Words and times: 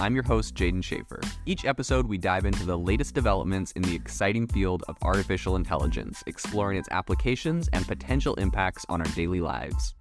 I'm 0.00 0.14
your 0.14 0.24
host, 0.24 0.54
Jaeden 0.54 0.82
Schafer. 0.82 1.24
Each 1.46 1.64
episode, 1.64 2.06
we 2.06 2.18
dive 2.18 2.44
into 2.44 2.64
the 2.64 2.76
latest 2.76 3.14
developments 3.14 3.72
in 3.72 3.82
the 3.82 3.94
exciting 3.94 4.46
field 4.46 4.82
of 4.88 4.96
artificial 5.02 5.56
intelligence, 5.56 6.22
exploring 6.26 6.78
its 6.78 6.88
applications 6.90 7.68
and 7.72 7.86
potential 7.86 8.34
impacts 8.34 8.84
on 8.88 9.00
our 9.00 9.12
daily 9.14 9.40
lives. 9.40 9.94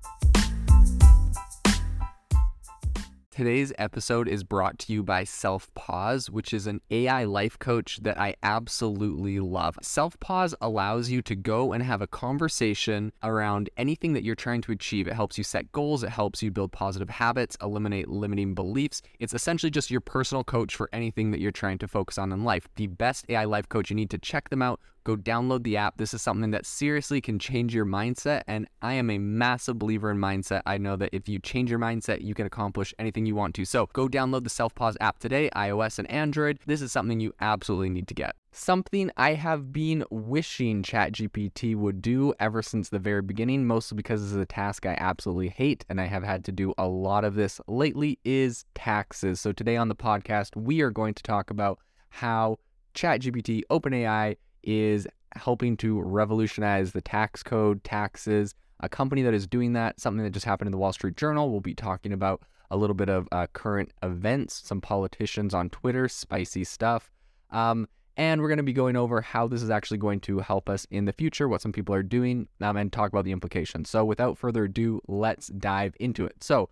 Today's 3.41 3.73
episode 3.79 4.27
is 4.27 4.43
brought 4.43 4.77
to 4.77 4.93
you 4.93 5.01
by 5.01 5.23
Selfpause, 5.23 6.29
which 6.29 6.53
is 6.53 6.67
an 6.67 6.79
AI 6.91 7.23
life 7.23 7.57
coach 7.57 7.97
that 8.03 8.19
I 8.19 8.35
absolutely 8.43 9.39
love. 9.39 9.79
Selfpause 9.81 10.53
allows 10.61 11.09
you 11.09 11.23
to 11.23 11.35
go 11.35 11.73
and 11.73 11.81
have 11.81 12.03
a 12.03 12.07
conversation 12.07 13.11
around 13.23 13.71
anything 13.77 14.13
that 14.13 14.23
you're 14.23 14.35
trying 14.35 14.61
to 14.61 14.71
achieve. 14.71 15.07
It 15.07 15.15
helps 15.15 15.39
you 15.39 15.43
set 15.43 15.71
goals, 15.71 16.03
it 16.03 16.11
helps 16.11 16.43
you 16.43 16.51
build 16.51 16.71
positive 16.71 17.09
habits, 17.09 17.57
eliminate 17.63 18.09
limiting 18.09 18.53
beliefs. 18.53 19.01
It's 19.19 19.33
essentially 19.33 19.71
just 19.71 19.89
your 19.89 20.01
personal 20.01 20.43
coach 20.43 20.75
for 20.75 20.87
anything 20.93 21.31
that 21.31 21.39
you're 21.39 21.49
trying 21.49 21.79
to 21.79 21.87
focus 21.87 22.19
on 22.19 22.31
in 22.31 22.43
life. 22.43 22.67
The 22.75 22.85
best 22.85 23.25
AI 23.27 23.45
life 23.45 23.67
coach, 23.67 23.89
you 23.89 23.95
need 23.95 24.11
to 24.11 24.19
check 24.19 24.49
them 24.49 24.61
out 24.61 24.79
go 25.03 25.15
download 25.15 25.63
the 25.63 25.77
app. 25.77 25.97
This 25.97 26.13
is 26.13 26.21
something 26.21 26.51
that 26.51 26.65
seriously 26.65 27.21
can 27.21 27.39
change 27.39 27.73
your 27.73 27.85
mindset. 27.85 28.43
And 28.47 28.67
I 28.81 28.93
am 28.93 29.09
a 29.09 29.17
massive 29.17 29.79
believer 29.79 30.11
in 30.11 30.17
mindset. 30.17 30.61
I 30.65 30.77
know 30.77 30.95
that 30.95 31.09
if 31.11 31.27
you 31.27 31.39
change 31.39 31.69
your 31.69 31.79
mindset, 31.79 32.21
you 32.21 32.33
can 32.33 32.45
accomplish 32.45 32.93
anything 32.99 33.25
you 33.25 33.35
want 33.35 33.55
to. 33.55 33.65
So 33.65 33.87
go 33.93 34.07
download 34.07 34.43
the 34.43 34.49
Selfpause 34.49 34.95
app 35.01 35.19
today, 35.19 35.49
iOS 35.55 35.99
and 35.99 36.09
Android. 36.09 36.59
This 36.65 36.81
is 36.81 36.91
something 36.91 37.19
you 37.19 37.33
absolutely 37.41 37.89
need 37.89 38.07
to 38.07 38.13
get. 38.13 38.35
Something 38.53 39.09
I 39.15 39.33
have 39.33 39.71
been 39.71 40.03
wishing 40.11 40.83
ChatGPT 40.83 41.73
would 41.75 42.01
do 42.01 42.33
ever 42.39 42.61
since 42.61 42.89
the 42.89 42.99
very 42.99 43.21
beginning, 43.21 43.65
mostly 43.65 43.95
because 43.95 44.21
this 44.21 44.31
is 44.31 44.37
a 44.37 44.45
task 44.45 44.85
I 44.85 44.97
absolutely 44.99 45.49
hate 45.49 45.85
and 45.87 46.01
I 46.01 46.05
have 46.05 46.23
had 46.23 46.43
to 46.45 46.51
do 46.51 46.73
a 46.77 46.85
lot 46.85 47.23
of 47.23 47.35
this 47.35 47.61
lately, 47.67 48.19
is 48.25 48.65
taxes. 48.75 49.39
So 49.39 49.53
today 49.53 49.77
on 49.77 49.87
the 49.87 49.95
podcast, 49.95 50.57
we 50.57 50.81
are 50.81 50.91
going 50.91 51.13
to 51.13 51.23
talk 51.23 51.49
about 51.49 51.79
how 52.09 52.57
ChatGPT, 52.93 53.61
OpenAI, 53.71 54.35
is 54.63 55.07
helping 55.35 55.77
to 55.77 56.01
revolutionize 56.01 56.91
the 56.91 57.01
tax 57.01 57.43
code, 57.43 57.83
taxes. 57.83 58.53
A 58.81 58.89
company 58.89 59.21
that 59.21 59.33
is 59.33 59.45
doing 59.47 59.73
that, 59.73 59.99
something 59.99 60.23
that 60.23 60.31
just 60.31 60.45
happened 60.45 60.67
in 60.67 60.71
the 60.71 60.77
Wall 60.77 60.93
Street 60.93 61.15
Journal. 61.15 61.51
We'll 61.51 61.61
be 61.61 61.75
talking 61.75 62.13
about 62.13 62.41
a 62.71 62.77
little 62.77 62.93
bit 62.93 63.09
of 63.09 63.27
uh, 63.31 63.47
current 63.53 63.91
events, 64.01 64.61
some 64.65 64.81
politicians 64.81 65.53
on 65.53 65.69
Twitter, 65.69 66.07
spicy 66.07 66.63
stuff. 66.63 67.11
Um, 67.51 67.87
and 68.17 68.41
we're 68.41 68.47
going 68.47 68.57
to 68.57 68.63
be 68.63 68.73
going 68.73 68.95
over 68.95 69.21
how 69.21 69.47
this 69.47 69.61
is 69.61 69.69
actually 69.69 69.97
going 69.97 70.19
to 70.21 70.39
help 70.39 70.69
us 70.69 70.85
in 70.89 71.05
the 71.05 71.13
future, 71.13 71.47
what 71.47 71.61
some 71.61 71.71
people 71.71 71.95
are 71.95 72.03
doing, 72.03 72.47
um, 72.61 72.77
and 72.77 72.91
talk 72.91 73.11
about 73.11 73.25
the 73.25 73.31
implications. 73.31 73.89
So, 73.89 74.03
without 74.03 74.37
further 74.37 74.65
ado, 74.65 75.01
let's 75.07 75.47
dive 75.47 75.95
into 75.99 76.25
it. 76.25 76.43
So, 76.43 76.69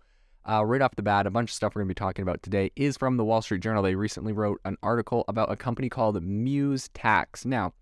uh, 0.48 0.64
right 0.64 0.82
off 0.82 0.96
the 0.96 1.02
bat, 1.02 1.26
a 1.26 1.30
bunch 1.30 1.50
of 1.50 1.54
stuff 1.54 1.74
we're 1.74 1.82
going 1.82 1.88
to 1.88 1.94
be 1.94 1.98
talking 1.98 2.22
about 2.22 2.42
today 2.42 2.70
is 2.76 2.96
from 2.96 3.16
the 3.16 3.24
Wall 3.24 3.42
Street 3.42 3.62
Journal. 3.62 3.82
They 3.82 3.94
recently 3.94 4.32
wrote 4.32 4.60
an 4.64 4.76
article 4.82 5.24
about 5.28 5.50
a 5.50 5.56
company 5.56 5.88
called 5.88 6.22
Muse 6.22 6.88
Tax. 6.94 7.44
Now, 7.44 7.74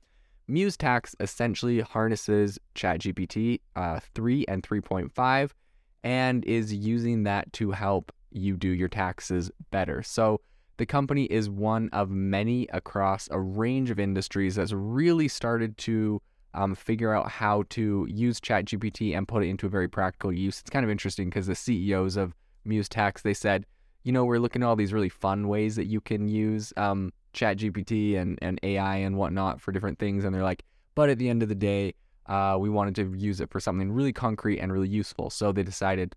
Muse 0.49 0.77
Tax 0.77 1.15
essentially 1.21 1.81
harnesses 1.81 2.59
ChatGPT 2.75 3.61
uh, 3.77 4.01
3 4.15 4.47
and 4.49 4.63
3.5 4.63 5.51
and 6.03 6.45
is 6.47 6.73
using 6.73 7.25
that 7.25 7.53
to 7.55 7.71
help 7.71 8.11
you 8.31 8.57
do 8.57 8.69
your 8.69 8.89
taxes 8.89 9.51
better. 9.71 10.03
So, 10.03 10.41
the 10.79 10.87
company 10.87 11.25
is 11.25 11.51
one 11.51 11.89
of 11.93 12.09
many 12.09 12.69
across 12.73 13.29
a 13.33 13.41
range 13.41 13.91
of 13.91 13.99
industries 13.99 14.55
that's 14.55 14.73
really 14.73 15.27
started 15.27 15.77
to 15.79 16.23
um, 16.55 16.77
figure 16.77 17.13
out 17.13 17.29
how 17.29 17.65
to 17.71 18.07
use 18.09 18.41
ChatGPT 18.41 19.17
and 19.17 19.27
put 19.27 19.43
it 19.43 19.49
into 19.49 19.67
a 19.67 19.71
very 19.71 19.89
practical 19.89 20.33
use. 20.33 20.61
It's 20.61 20.71
kind 20.71 20.85
of 20.85 20.91
interesting 20.91 21.29
because 21.29 21.49
the 21.49 21.57
CEOs 21.57 22.17
of 22.17 22.33
MuseTax, 22.65 23.23
they 23.23 23.35
said, 23.35 23.67
you 24.05 24.13
know, 24.13 24.25
we're 24.25 24.39
looking 24.39 24.63
at 24.63 24.67
all 24.67 24.77
these 24.77 24.93
really 24.93 25.09
fun 25.09 25.49
ways 25.49 25.75
that 25.77 25.87
you 25.87 26.01
can 26.01 26.29
use 26.29 26.73
um, 26.77 27.13
ChatGPT 27.35 28.17
and, 28.17 28.39
and 28.43 28.59
AI 28.63 28.97
and 28.97 29.17
whatnot 29.17 29.61
for 29.61 29.73
different 29.73 29.99
things. 29.99 30.25
And 30.25 30.35
they're 30.35 30.43
like, 30.43 30.65
but 30.95 31.09
at 31.09 31.19
the 31.19 31.29
end 31.29 31.43
of 31.43 31.49
the 31.49 31.55
day, 31.55 31.95
uh, 32.27 32.57
we 32.59 32.69
wanted 32.69 32.95
to 32.97 33.15
use 33.17 33.41
it 33.41 33.51
for 33.51 33.61
something 33.61 33.91
really 33.91 34.13
concrete 34.13 34.59
and 34.59 34.73
really 34.73 34.89
useful. 34.89 35.31
So 35.31 35.53
they 35.53 35.63
decided 35.63 36.15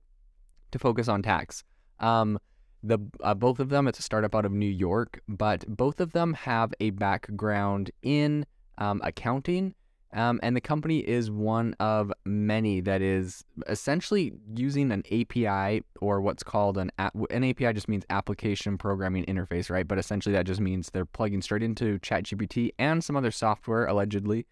to 0.72 0.80
focus 0.80 1.08
on 1.08 1.22
tax. 1.22 1.64
Um, 2.00 2.40
the 2.84 2.98
uh, 3.22 3.34
both 3.34 3.60
of 3.60 3.70
them, 3.70 3.88
it's 3.88 4.00
a 4.00 4.04
startup 4.04 4.34
out 4.36 4.46
of 4.46 4.52
New 4.52 4.66
York, 4.66 5.22
but 5.28 5.66
both 5.68 6.00
of 6.00 6.14
them 6.14 6.34
have 6.34 6.74
a 6.80 6.90
background 6.90 7.92
in 8.02 8.46
um, 8.78 9.02
accounting 9.04 9.76
um, 10.14 10.40
and 10.44 10.56
the 10.56 10.62
company 10.62 11.00
is 11.00 11.32
one 11.32 11.74
of 11.80 12.12
many 12.26 12.82
that 12.82 13.02
is 13.02 13.46
essentially 13.70 14.34
using 14.56 14.92
an 14.92 15.04
API 15.12 15.84
or 16.02 16.20
what's 16.20 16.44
called 16.44 16.78
an 16.78 16.92
an 16.98 17.44
API 17.44 17.72
just 17.74 17.88
means 17.88 18.04
application 18.10 18.78
programming 18.78 19.26
interface, 19.26 19.70
right? 19.70 19.88
But 19.88 19.98
essentially 19.98 20.34
that 20.34 20.46
just 20.46 20.60
means 20.60 20.90
they're 20.90 21.06
plugging 21.06 21.42
straight 21.42 21.64
into 21.64 21.98
ChatGPT 22.00 22.72
and 22.78 23.04
some 23.04 23.16
other 23.16 23.32
software 23.32 23.86
allegedly, 23.86 24.46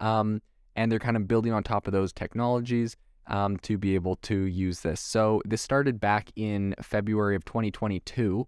um, 0.00 0.42
and 0.74 0.90
they're 0.90 0.98
kind 0.98 1.16
of 1.16 1.28
building 1.28 1.52
on 1.52 1.62
top 1.62 1.86
of 1.86 1.92
those 1.92 2.12
technologies 2.12 2.96
um, 3.28 3.58
to 3.58 3.78
be 3.78 3.94
able 3.94 4.16
to 4.16 4.34
use 4.34 4.80
this. 4.80 5.00
So 5.00 5.40
this 5.44 5.62
started 5.62 6.00
back 6.00 6.30
in 6.34 6.74
February 6.82 7.36
of 7.36 7.44
2022, 7.44 8.46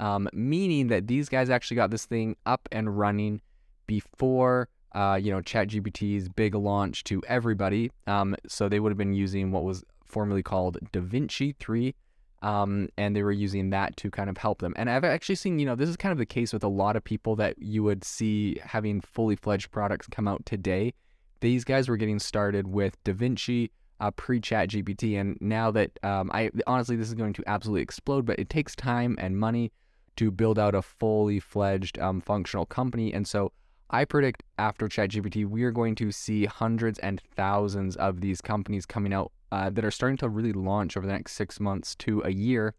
um, 0.00 0.28
meaning 0.32 0.88
that 0.88 1.06
these 1.06 1.28
guys 1.28 1.50
actually 1.50 1.76
got 1.76 1.90
this 1.90 2.06
thing 2.06 2.34
up 2.46 2.68
and 2.72 2.98
running 2.98 3.42
before 3.86 4.68
uh, 4.92 5.18
you 5.20 5.30
know, 5.30 5.40
ChatGPT's 5.40 6.28
big 6.28 6.54
launch 6.54 7.04
to 7.04 7.22
everybody. 7.28 7.90
Um, 8.06 8.36
so 8.46 8.68
they 8.68 8.80
would 8.80 8.90
have 8.90 8.98
been 8.98 9.14
using 9.14 9.52
what 9.52 9.64
was 9.64 9.84
formerly 10.04 10.42
called 10.42 10.78
DaVinci 10.92 11.56
3. 11.56 11.94
Um, 12.42 12.88
and 12.96 13.14
they 13.14 13.22
were 13.22 13.32
using 13.32 13.68
that 13.70 13.96
to 13.98 14.10
kind 14.10 14.30
of 14.30 14.38
help 14.38 14.60
them. 14.60 14.72
And 14.76 14.88
I've 14.88 15.04
actually 15.04 15.34
seen, 15.34 15.58
you 15.58 15.66
know, 15.66 15.74
this 15.74 15.90
is 15.90 15.96
kind 15.96 16.10
of 16.10 16.16
the 16.16 16.26
case 16.26 16.54
with 16.54 16.64
a 16.64 16.68
lot 16.68 16.96
of 16.96 17.04
people 17.04 17.36
that 17.36 17.58
you 17.58 17.82
would 17.82 18.02
see 18.02 18.58
having 18.64 19.02
fully 19.02 19.36
fledged 19.36 19.70
products 19.70 20.06
come 20.10 20.26
out 20.26 20.46
today. 20.46 20.94
These 21.40 21.64
guys 21.64 21.88
were 21.88 21.98
getting 21.98 22.18
started 22.18 22.66
with 22.66 23.02
DaVinci 23.04 23.70
uh, 24.00 24.10
pre 24.10 24.40
Chat 24.40 24.70
GPT. 24.70 25.20
And 25.20 25.36
now 25.40 25.70
that 25.70 25.98
um, 26.02 26.30
I 26.32 26.50
honestly, 26.66 26.96
this 26.96 27.08
is 27.08 27.14
going 27.14 27.34
to 27.34 27.44
absolutely 27.46 27.82
explode, 27.82 28.24
but 28.24 28.38
it 28.38 28.48
takes 28.48 28.74
time 28.74 29.16
and 29.20 29.38
money 29.38 29.70
to 30.16 30.30
build 30.30 30.58
out 30.58 30.74
a 30.74 30.82
fully 30.82 31.40
fledged 31.40 31.98
um, 31.98 32.20
functional 32.20 32.66
company. 32.66 33.12
And 33.12 33.28
so 33.28 33.52
I 33.92 34.04
predict 34.04 34.44
after 34.56 34.88
ChatGPT, 34.88 35.46
we 35.46 35.64
are 35.64 35.72
going 35.72 35.96
to 35.96 36.12
see 36.12 36.46
hundreds 36.46 37.00
and 37.00 37.20
thousands 37.34 37.96
of 37.96 38.20
these 38.20 38.40
companies 38.40 38.86
coming 38.86 39.12
out 39.12 39.32
uh, 39.50 39.68
that 39.70 39.84
are 39.84 39.90
starting 39.90 40.16
to 40.18 40.28
really 40.28 40.52
launch 40.52 40.96
over 40.96 41.06
the 41.06 41.12
next 41.12 41.32
six 41.32 41.58
months 41.58 41.96
to 41.96 42.22
a 42.24 42.30
year 42.30 42.74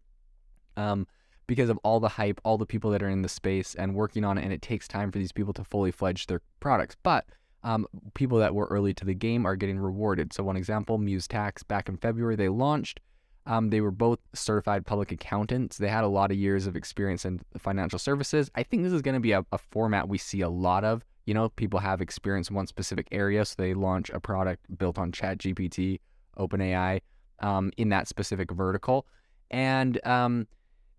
um, 0.78 1.06
because 1.48 1.70
of 1.70 1.78
all 1.84 2.00
the 2.00 2.08
hype, 2.08 2.40
all 2.46 2.58
the 2.58 2.66
people 2.66 2.92
that 2.92 3.04
are 3.04 3.10
in 3.10 3.24
the 3.24 3.30
space 3.30 3.76
and 3.76 3.94
working 3.94 4.24
on 4.24 4.38
it. 4.38 4.46
And 4.46 4.54
it 4.54 4.62
takes 4.62 4.88
time 4.88 5.12
for 5.12 5.20
these 5.20 5.34
people 5.34 5.52
to 5.54 5.66
fully 5.66 5.92
fledge 5.92 6.28
their 6.28 6.42
products. 6.62 6.96
But 7.04 7.26
um, 7.64 7.86
people 8.14 8.38
that 8.40 8.56
were 8.56 8.68
early 8.68 8.94
to 8.94 9.06
the 9.06 9.14
game 9.14 9.46
are 9.46 9.58
getting 9.58 9.80
rewarded. 9.80 10.32
So, 10.32 10.44
one 10.44 10.56
example 10.56 10.98
Muse 10.98 11.28
Tax 11.28 11.62
back 11.62 11.90
in 11.90 11.98
February, 11.98 12.38
they 12.38 12.50
launched. 12.50 13.02
Um, 13.46 13.70
they 13.70 13.82
were 13.82 13.92
both 13.92 14.20
certified 14.34 14.86
public 14.86 15.12
accountants. 15.12 15.78
They 15.78 15.88
had 15.88 16.04
a 16.04 16.08
lot 16.08 16.32
of 16.32 16.38
years 16.38 16.68
of 16.68 16.76
experience 16.76 17.26
in 17.26 17.42
financial 17.58 17.98
services. 17.98 18.52
I 18.56 18.64
think 18.64 18.84
this 18.84 18.94
is 18.94 19.02
going 19.02 19.16
to 19.16 19.22
be 19.22 19.32
a, 19.32 19.44
a, 19.52 19.58
format 19.58 20.08
we 20.08 20.18
see 20.20 20.42
a 20.42 20.50
lot 20.50 20.84
of. 20.84 21.04
You 21.26 21.34
know, 21.34 21.50
people 21.50 21.80
have 21.80 22.02
experience 22.02 22.50
in 22.50 22.56
one 22.56 22.68
specific 22.68 23.08
area, 23.12 23.44
so 23.46 23.56
they 23.58 23.74
launch 23.74 24.10
a 24.12 24.20
product 24.20 24.66
built 24.78 25.00
on 25.00 25.12
ChatGPT, 25.12 26.00
OpenAI, 26.38 27.02
um, 27.40 27.72
in 27.78 27.90
that 27.90 28.08
specific 28.08 28.52
vertical. 28.52 29.08
And 29.50 30.00
um, 30.06 30.48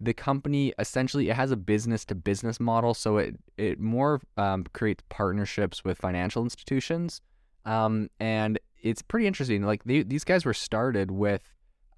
the 0.00 0.12
company 0.12 0.74
essentially 0.78 1.30
it 1.30 1.36
has 1.36 1.52
a 1.52 1.56
business 1.56 2.04
to 2.06 2.14
business 2.14 2.58
model, 2.58 2.92
so 2.92 3.18
it 3.18 3.36
it 3.56 3.78
more 3.78 4.20
um, 4.36 4.64
creates 4.72 5.02
partnerships 5.08 5.84
with 5.84 5.98
financial 5.98 6.42
institutions. 6.42 7.20
Um, 7.64 8.10
and 8.18 8.58
it's 8.82 9.02
pretty 9.02 9.26
interesting. 9.26 9.62
Like 9.62 9.84
they, 9.84 10.02
these 10.02 10.24
guys 10.24 10.44
were 10.44 10.54
started 10.54 11.12
with 11.12 11.42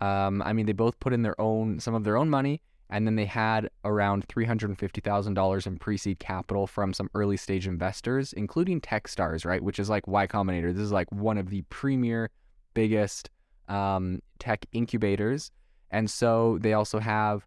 um, 0.01 0.43
I 0.43 0.53
mean, 0.53 0.67
they 0.67 0.73
both 0.73 0.99
put 1.01 1.13
in 1.13 1.23
their 1.23 1.41
own 1.41 1.81
some 1.81 1.95
of 1.95 2.05
their 2.05 2.17
own 2.17 2.29
money, 2.29 2.61
and 2.91 3.07
then 3.07 3.17
they 3.17 3.25
had 3.25 3.71
around 3.85 4.25
three 4.29 4.45
hundred 4.45 4.71
and 4.71 4.79
fifty 4.79 5.01
thousand 5.01 5.35
dollars 5.35 5.67
in 5.67 5.79
pre-seed 5.79 6.19
capital 6.19 6.67
from 6.67 6.93
some 6.93 7.11
early 7.15 7.37
stage 7.37 7.67
investors, 7.67 8.33
including 8.33 8.81
TechStars, 8.81 9.45
right, 9.45 9.63
which 9.63 9.79
is 9.79 9.89
like 9.89 10.07
Y 10.07 10.27
Combinator. 10.27 10.75
This 10.75 10.83
is 10.83 10.93
like 10.93 11.11
one 11.13 11.39
of 11.39 11.51
the 11.51 11.63
premier, 11.63 12.31
biggest 12.75 13.31
um, 13.69 14.21
tech 14.39 14.67
incubators, 14.73 15.51
and 15.91 16.11
so 16.11 16.59
they 16.61 16.73
also 16.73 16.99
have 16.99 17.47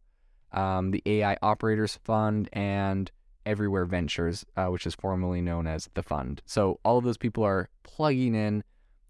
um, 0.53 0.91
the 0.91 1.03
AI 1.05 1.37
Operators 1.41 1.99
Fund 2.03 2.49
and 2.53 3.11
Everywhere 3.45 3.85
Ventures, 3.85 4.45
uh, 4.57 4.67
which 4.67 4.85
is 4.85 4.95
formerly 4.95 5.41
known 5.41 5.67
as 5.67 5.89
the 5.93 6.03
fund. 6.03 6.41
So 6.45 6.79
all 6.83 6.97
of 6.97 7.03
those 7.03 7.17
people 7.17 7.43
are 7.43 7.69
plugging 7.83 8.35
in. 8.35 8.63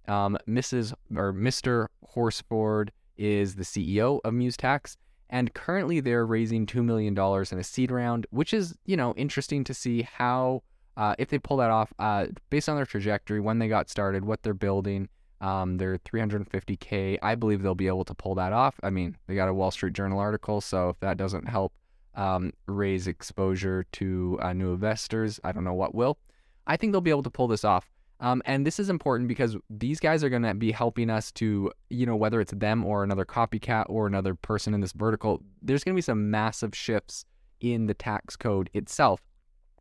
Um, 0.08 0.38
Mrs. 0.48 0.94
or 1.16 1.34
Mr. 1.34 1.88
Horsford 2.06 2.94
is 3.18 3.56
the 3.56 3.64
CEO 3.64 4.20
of 4.24 4.34
MuseTax, 4.34 4.98
and 5.30 5.54
currently 5.54 6.00
they're 6.00 6.26
raising 6.26 6.66
two 6.66 6.84
million 6.84 7.14
dollars 7.14 7.52
in 7.52 7.60
a 7.60 7.64
seed 7.64 7.92
round, 7.92 8.26
which 8.30 8.54
is 8.54 8.76
you 8.86 8.98
know 8.98 9.14
interesting 9.16 9.64
to 9.66 9.74
see 9.74 10.04
how 10.04 10.64
uh, 10.96 11.16
if 11.20 11.30
they 11.30 11.40
pull 11.40 11.58
that 11.58 11.70
off 11.70 11.94
uh, 12.00 12.26
based 12.50 12.68
on 12.68 12.76
their 12.76 12.86
trajectory, 12.86 13.40
when 13.40 13.60
they 13.60 13.68
got 13.68 13.90
started, 13.90 14.26
what 14.26 14.44
they're 14.44 14.54
building. 14.54 15.10
Um, 15.40 15.78
they're 15.78 16.00
350k. 16.00 17.20
I 17.22 17.36
believe 17.36 17.62
they'll 17.62 17.76
be 17.76 17.86
able 17.86 18.06
to 18.06 18.16
pull 18.16 18.34
that 18.36 18.54
off. 18.54 18.80
I 18.82 18.90
mean, 18.90 19.16
they 19.28 19.36
got 19.36 19.48
a 19.48 19.54
Wall 19.54 19.70
Street 19.70 19.94
Journal 19.94 20.18
article, 20.18 20.62
so 20.62 20.90
if 20.90 21.00
that 21.02 21.18
doesn't 21.18 21.48
help 21.48 21.74
um, 22.16 22.52
raise 22.66 23.08
exposure 23.08 23.86
to 23.94 24.40
uh, 24.42 24.54
new 24.54 24.74
investors, 24.74 25.40
I 25.44 25.52
don't 25.52 25.64
know 25.64 25.76
what 25.76 25.94
will. 25.94 26.18
I 26.66 26.76
think 26.76 26.92
they'll 26.92 27.02
be 27.02 27.12
able 27.12 27.24
to 27.24 27.30
pull 27.30 27.48
this 27.48 27.64
off. 27.64 27.88
Um, 28.20 28.42
and 28.46 28.66
this 28.66 28.80
is 28.80 28.90
important 28.90 29.28
because 29.28 29.56
these 29.70 30.00
guys 30.00 30.24
are 30.24 30.30
going 30.30 30.42
to 30.42 30.56
be 30.56 30.72
helping 30.72 31.10
us 31.10 31.32
to, 31.34 31.72
you 31.90 32.06
know, 32.06 32.16
whether 32.16 32.42
it's 32.42 32.54
them 32.54 32.84
or 32.84 33.04
another 33.04 33.26
copycat 33.26 33.86
or 33.90 34.08
another 34.08 34.34
person 34.34 34.74
in 34.74 34.82
this 34.82 34.94
vertical, 34.94 35.42
there's 35.62 35.84
going 35.84 35.94
to 35.94 35.98
be 35.98 36.02
some 36.02 36.32
massive 36.32 36.76
shifts 36.76 37.26
in 37.60 37.86
the 37.86 37.94
tax 37.94 38.36
code 38.36 38.70
itself. 38.74 39.22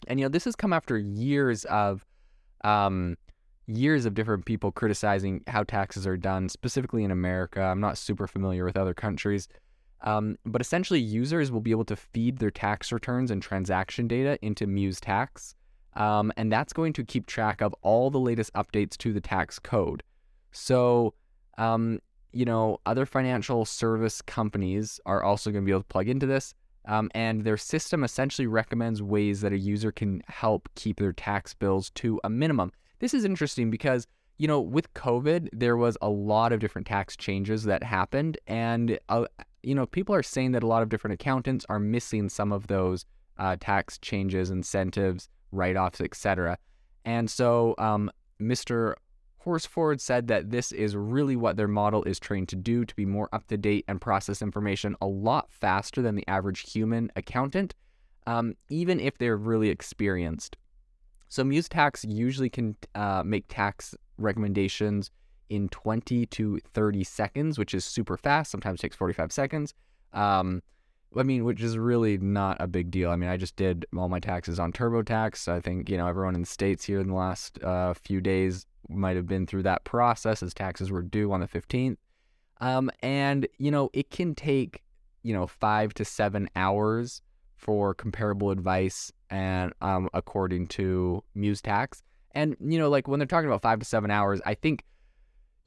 And, 0.06 0.20
you 0.20 0.26
know, 0.26 0.30
this 0.30 0.44
has 0.44 0.54
come 0.54 0.74
after 0.74 0.98
years 0.98 1.64
of, 1.64 2.04
um, 2.62 3.16
years 3.66 4.04
of 4.04 4.14
different 4.14 4.44
people 4.44 4.70
criticizing 4.70 5.42
how 5.46 5.62
taxes 5.64 6.06
are 6.06 6.16
done, 6.16 6.48
specifically 6.48 7.04
in 7.04 7.10
America. 7.10 7.62
I'm 7.62 7.80
not 7.80 7.98
super 7.98 8.26
familiar 8.26 8.64
with 8.64 8.76
other 8.76 8.94
countries. 8.94 9.48
Um, 10.02 10.36
but 10.44 10.60
essentially, 10.60 11.00
users 11.00 11.50
will 11.50 11.62
be 11.62 11.70
able 11.70 11.86
to 11.86 11.96
feed 11.96 12.38
their 12.38 12.50
tax 12.50 12.92
returns 12.92 13.30
and 13.30 13.42
transaction 13.42 14.06
data 14.06 14.38
into 14.42 14.66
Muse 14.66 15.00
Tax. 15.00 15.54
Um, 15.96 16.32
and 16.36 16.52
that's 16.52 16.72
going 16.72 16.92
to 16.94 17.04
keep 17.04 17.26
track 17.26 17.60
of 17.60 17.74
all 17.82 18.10
the 18.10 18.20
latest 18.20 18.52
updates 18.52 18.96
to 18.98 19.12
the 19.12 19.20
tax 19.20 19.58
code. 19.58 20.02
So, 20.52 21.14
um, 21.58 22.00
you 22.32 22.44
know, 22.44 22.78
other 22.84 23.06
financial 23.06 23.64
service 23.64 24.20
companies 24.22 25.00
are 25.06 25.22
also 25.22 25.50
going 25.50 25.64
to 25.64 25.66
be 25.66 25.72
able 25.72 25.80
to 25.80 25.88
plug 25.88 26.08
into 26.08 26.26
this. 26.26 26.54
Um, 26.86 27.10
and 27.14 27.44
their 27.44 27.56
system 27.56 28.04
essentially 28.04 28.46
recommends 28.46 29.02
ways 29.02 29.40
that 29.40 29.52
a 29.52 29.58
user 29.58 29.90
can 29.90 30.22
help 30.28 30.68
keep 30.76 30.98
their 30.98 31.12
tax 31.12 31.54
bills 31.54 31.90
to 31.90 32.20
a 32.22 32.30
minimum. 32.30 32.72
This 33.00 33.12
is 33.12 33.24
interesting 33.24 33.70
because, 33.70 34.06
you 34.38 34.46
know, 34.46 34.60
with 34.60 34.92
COVID, 34.94 35.48
there 35.52 35.76
was 35.76 35.96
a 36.00 36.08
lot 36.08 36.52
of 36.52 36.60
different 36.60 36.86
tax 36.86 37.16
changes 37.16 37.64
that 37.64 37.82
happened. 37.82 38.38
And, 38.46 38.98
uh, 39.08 39.24
you 39.62 39.74
know, 39.74 39.86
people 39.86 40.14
are 40.14 40.22
saying 40.22 40.52
that 40.52 40.62
a 40.62 40.66
lot 40.66 40.82
of 40.82 40.88
different 40.88 41.14
accountants 41.14 41.66
are 41.68 41.80
missing 41.80 42.28
some 42.28 42.52
of 42.52 42.68
those 42.68 43.04
uh, 43.38 43.56
tax 43.58 43.98
changes, 43.98 44.50
incentives, 44.50 45.28
write 45.52 45.76
offs, 45.76 46.00
etc. 46.00 46.58
And 47.04 47.30
so 47.30 47.74
um, 47.78 48.10
Mr. 48.40 48.94
Horsford 49.38 50.00
said 50.00 50.26
that 50.26 50.50
this 50.50 50.72
is 50.72 50.96
really 50.96 51.36
what 51.36 51.56
their 51.56 51.68
model 51.68 52.02
is 52.02 52.18
trained 52.18 52.48
to 52.48 52.56
do 52.56 52.84
to 52.84 52.94
be 52.96 53.06
more 53.06 53.28
up 53.32 53.46
to 53.46 53.56
date 53.56 53.84
and 53.86 54.00
process 54.00 54.42
information 54.42 54.96
a 55.00 55.06
lot 55.06 55.50
faster 55.50 56.02
than 56.02 56.16
the 56.16 56.26
average 56.26 56.72
human 56.72 57.12
accountant, 57.14 57.74
um, 58.26 58.54
even 58.68 58.98
if 58.98 59.18
they're 59.18 59.36
really 59.36 59.68
experienced. 59.68 60.56
So 61.28 61.44
MuseTax 61.44 62.04
usually 62.08 62.50
can 62.50 62.76
uh, 62.96 63.22
make 63.24 63.44
tax 63.48 63.94
recommendations 64.18 65.10
in 65.48 65.68
20 65.68 66.26
to 66.26 66.58
30 66.74 67.04
seconds, 67.04 67.58
which 67.58 67.72
is 67.72 67.84
super 67.84 68.16
fast. 68.16 68.50
Sometimes 68.50 68.80
takes 68.80 68.96
45 68.96 69.30
seconds. 69.30 69.74
Um, 70.12 70.60
I 71.16 71.22
mean, 71.22 71.44
which 71.44 71.62
is 71.62 71.78
really 71.78 72.18
not 72.18 72.56
a 72.60 72.66
big 72.66 72.90
deal. 72.90 73.10
I 73.10 73.16
mean, 73.16 73.30
I 73.30 73.36
just 73.36 73.56
did 73.56 73.86
all 73.96 74.08
my 74.08 74.20
taxes 74.20 74.58
on 74.58 74.72
TurboTax. 74.72 75.48
I 75.48 75.60
think 75.60 75.88
you 75.88 75.96
know 75.96 76.06
everyone 76.06 76.34
in 76.34 76.42
the 76.42 76.46
states 76.46 76.84
here 76.84 77.00
in 77.00 77.08
the 77.08 77.14
last 77.14 77.62
uh, 77.62 77.94
few 77.94 78.20
days 78.20 78.66
might 78.88 79.16
have 79.16 79.26
been 79.26 79.46
through 79.46 79.64
that 79.64 79.84
process 79.84 80.42
as 80.42 80.54
taxes 80.54 80.90
were 80.90 81.02
due 81.02 81.32
on 81.32 81.40
the 81.40 81.48
15th. 81.48 81.96
Um, 82.60 82.90
and 83.02 83.46
you 83.58 83.70
know, 83.70 83.90
it 83.92 84.10
can 84.10 84.34
take 84.34 84.82
you 85.22 85.34
know 85.34 85.46
five 85.46 85.94
to 85.94 86.04
seven 86.04 86.48
hours 86.56 87.22
for 87.56 87.94
comparable 87.94 88.50
advice, 88.50 89.12
and 89.30 89.72
um, 89.80 90.08
according 90.14 90.66
to 90.68 91.22
MuseTax. 91.36 92.02
And 92.32 92.56
you 92.60 92.78
know, 92.78 92.90
like 92.90 93.08
when 93.08 93.18
they're 93.18 93.26
talking 93.26 93.48
about 93.48 93.62
five 93.62 93.78
to 93.78 93.84
seven 93.84 94.10
hours, 94.10 94.40
I 94.44 94.54
think 94.54 94.84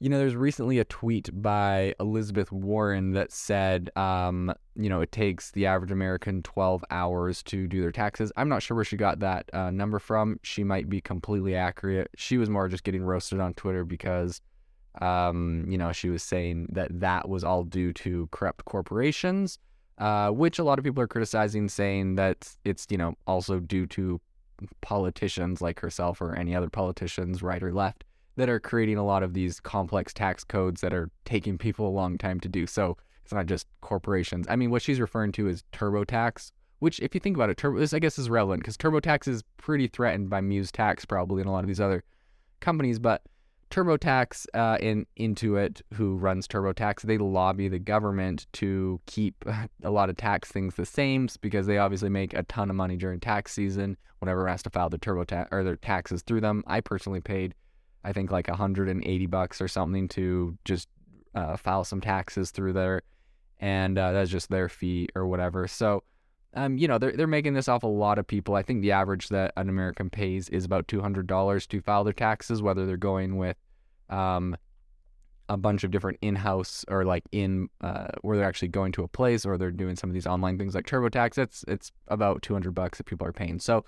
you 0.00 0.08
know, 0.08 0.16
there's 0.16 0.34
recently 0.34 0.78
a 0.78 0.84
tweet 0.84 1.28
by 1.42 1.94
Elizabeth 2.00 2.50
Warren 2.50 3.12
that 3.12 3.30
said, 3.30 3.90
um, 3.96 4.50
you 4.74 4.88
know, 4.88 5.02
it 5.02 5.12
takes 5.12 5.50
the 5.50 5.66
average 5.66 5.90
American 5.90 6.42
12 6.42 6.82
hours 6.90 7.42
to 7.44 7.68
do 7.68 7.82
their 7.82 7.92
taxes. 7.92 8.32
I'm 8.34 8.48
not 8.48 8.62
sure 8.62 8.74
where 8.74 8.84
she 8.84 8.96
got 8.96 9.18
that 9.20 9.50
uh, 9.52 9.70
number 9.70 9.98
from. 9.98 10.40
She 10.42 10.64
might 10.64 10.88
be 10.88 11.02
completely 11.02 11.54
accurate. 11.54 12.10
She 12.16 12.38
was 12.38 12.48
more 12.48 12.66
just 12.66 12.82
getting 12.82 13.02
roasted 13.02 13.40
on 13.40 13.52
Twitter 13.52 13.84
because, 13.84 14.40
um, 15.02 15.66
you 15.68 15.76
know, 15.76 15.92
she 15.92 16.08
was 16.08 16.22
saying 16.22 16.68
that 16.72 16.98
that 16.98 17.28
was 17.28 17.44
all 17.44 17.62
due 17.62 17.92
to 17.92 18.26
corrupt 18.32 18.64
corporations, 18.64 19.58
uh, 19.98 20.30
which 20.30 20.58
a 20.58 20.64
lot 20.64 20.78
of 20.78 20.84
people 20.84 21.02
are 21.02 21.08
criticizing, 21.08 21.68
saying 21.68 22.14
that 22.14 22.56
it's, 22.64 22.86
you 22.88 22.96
know, 22.96 23.12
also 23.26 23.60
due 23.60 23.86
to 23.88 24.18
politicians 24.80 25.60
like 25.60 25.78
herself 25.78 26.22
or 26.22 26.34
any 26.34 26.56
other 26.56 26.70
politicians, 26.70 27.42
right 27.42 27.62
or 27.62 27.74
left 27.74 28.04
that 28.36 28.48
are 28.48 28.60
creating 28.60 28.96
a 28.96 29.04
lot 29.04 29.22
of 29.22 29.34
these 29.34 29.60
complex 29.60 30.12
tax 30.12 30.44
codes 30.44 30.80
that 30.80 30.94
are 30.94 31.10
taking 31.24 31.58
people 31.58 31.88
a 31.88 31.90
long 31.90 32.18
time 32.18 32.40
to 32.40 32.48
do. 32.48 32.66
So 32.66 32.96
it's 33.24 33.32
not 33.32 33.46
just 33.46 33.66
corporations. 33.80 34.46
I 34.48 34.56
mean, 34.56 34.70
what 34.70 34.82
she's 34.82 35.00
referring 35.00 35.32
to 35.32 35.48
is 35.48 35.62
TurboTax, 35.72 36.52
which, 36.80 36.98
if 37.00 37.14
you 37.14 37.20
think 37.20 37.36
about 37.36 37.50
it, 37.50 37.56
Turbo, 37.56 37.78
this 37.78 37.92
I 37.92 37.98
guess 37.98 38.18
is 38.18 38.30
relevant 38.30 38.62
because 38.62 38.76
TurboTax 38.76 39.28
is 39.28 39.42
pretty 39.56 39.86
threatened 39.86 40.30
by 40.30 40.40
MuseTax 40.40 41.06
probably 41.06 41.40
and 41.40 41.48
a 41.48 41.52
lot 41.52 41.62
of 41.62 41.68
these 41.68 41.80
other 41.80 42.02
companies. 42.60 42.98
But 42.98 43.22
TurboTax 43.70 44.46
uh, 44.52 44.78
in 44.80 45.06
Intuit, 45.18 45.82
who 45.94 46.16
runs 46.16 46.48
TurboTax, 46.48 47.02
they 47.02 47.18
lobby 47.18 47.68
the 47.68 47.78
government 47.78 48.46
to 48.54 49.00
keep 49.06 49.44
a 49.84 49.90
lot 49.90 50.10
of 50.10 50.16
tax 50.16 50.50
things 50.50 50.74
the 50.74 50.86
same 50.86 51.28
because 51.40 51.66
they 51.66 51.78
obviously 51.78 52.08
make 52.08 52.34
a 52.34 52.42
ton 52.44 52.68
of 52.68 52.76
money 52.76 52.96
during 52.96 53.20
tax 53.20 53.52
season. 53.52 53.96
Whenever 54.18 54.48
has 54.48 54.62
to 54.64 54.70
file 54.70 54.90
their 54.90 54.98
TurboTax 54.98 55.48
or 55.50 55.62
their 55.62 55.76
taxes 55.76 56.22
through 56.22 56.40
them, 56.40 56.62
I 56.66 56.80
personally 56.80 57.20
paid 57.20 57.54
I 58.04 58.12
think 58.12 58.30
like 58.30 58.48
180 58.48 59.26
bucks 59.26 59.60
or 59.60 59.68
something 59.68 60.08
to 60.08 60.56
just 60.64 60.88
uh, 61.34 61.56
file 61.56 61.84
some 61.84 62.00
taxes 62.00 62.50
through 62.50 62.72
there, 62.72 63.02
and 63.58 63.98
uh, 63.98 64.12
that's 64.12 64.30
just 64.30 64.48
their 64.50 64.68
fee 64.68 65.08
or 65.14 65.26
whatever. 65.26 65.68
So, 65.68 66.02
um, 66.54 66.78
you 66.78 66.88
know, 66.88 66.98
they're 66.98 67.12
they're 67.12 67.26
making 67.26 67.54
this 67.54 67.68
off 67.68 67.82
a 67.82 67.88
lot 67.88 68.18
of 68.18 68.26
people. 68.26 68.54
I 68.54 68.62
think 68.62 68.82
the 68.82 68.92
average 68.92 69.28
that 69.28 69.52
an 69.56 69.68
American 69.68 70.10
pays 70.10 70.48
is 70.48 70.64
about 70.64 70.88
two 70.88 71.00
hundred 71.00 71.26
dollars 71.26 71.66
to 71.68 71.80
file 71.80 72.04
their 72.04 72.12
taxes, 72.12 72.62
whether 72.62 72.86
they're 72.86 72.96
going 72.96 73.36
with, 73.36 73.56
um, 74.08 74.56
a 75.48 75.56
bunch 75.56 75.84
of 75.84 75.90
different 75.90 76.18
in-house 76.22 76.84
or 76.88 77.04
like 77.04 77.24
in 77.32 77.68
uh, 77.80 78.08
where 78.22 78.36
they're 78.36 78.48
actually 78.48 78.68
going 78.68 78.92
to 78.92 79.02
a 79.02 79.08
place 79.08 79.44
or 79.44 79.58
they're 79.58 79.70
doing 79.70 79.96
some 79.96 80.08
of 80.08 80.14
these 80.14 80.26
online 80.26 80.56
things 80.56 80.74
like 80.74 80.86
TurboTax. 80.86 81.38
It's 81.38 81.64
it's 81.68 81.92
about 82.08 82.42
two 82.42 82.54
hundred 82.54 82.74
bucks 82.74 82.98
that 82.98 83.04
people 83.04 83.26
are 83.26 83.32
paying. 83.32 83.58
So 83.58 83.84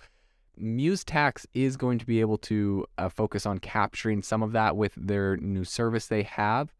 MuseTax 0.60 1.46
is 1.54 1.76
going 1.76 1.98
to 1.98 2.06
be 2.06 2.20
able 2.20 2.38
to 2.38 2.86
uh, 2.98 3.08
focus 3.08 3.46
on 3.46 3.58
capturing 3.58 4.22
some 4.22 4.42
of 4.42 4.52
that 4.52 4.76
with 4.76 4.92
their 4.96 5.36
new 5.38 5.64
service 5.64 6.06
they 6.06 6.22
have. 6.22 6.72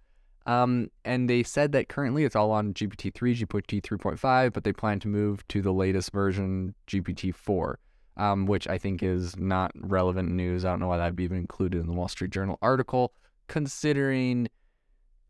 Um, 0.44 0.90
and 1.04 1.30
they 1.30 1.42
said 1.42 1.72
that 1.72 1.88
currently 1.88 2.24
it's 2.24 2.36
all 2.36 2.50
on 2.50 2.74
GPT-3, 2.74 3.12
GPT 3.12 3.80
3.5, 3.80 4.52
but 4.52 4.64
they 4.64 4.72
plan 4.72 4.98
to 5.00 5.08
move 5.08 5.46
to 5.48 5.62
the 5.62 5.72
latest 5.72 6.12
version, 6.12 6.74
GPT-4, 6.88 7.74
um, 8.16 8.46
which 8.46 8.66
I 8.66 8.76
think 8.78 9.02
is 9.02 9.36
not 9.36 9.70
relevant 9.76 10.30
news. 10.30 10.64
I 10.64 10.70
don't 10.70 10.80
know 10.80 10.88
why 10.88 10.96
that'd 10.96 11.16
be 11.16 11.24
even 11.24 11.38
included 11.38 11.80
in 11.80 11.86
the 11.86 11.92
Wall 11.92 12.08
Street 12.08 12.32
Journal 12.32 12.58
article, 12.60 13.12
considering 13.46 14.48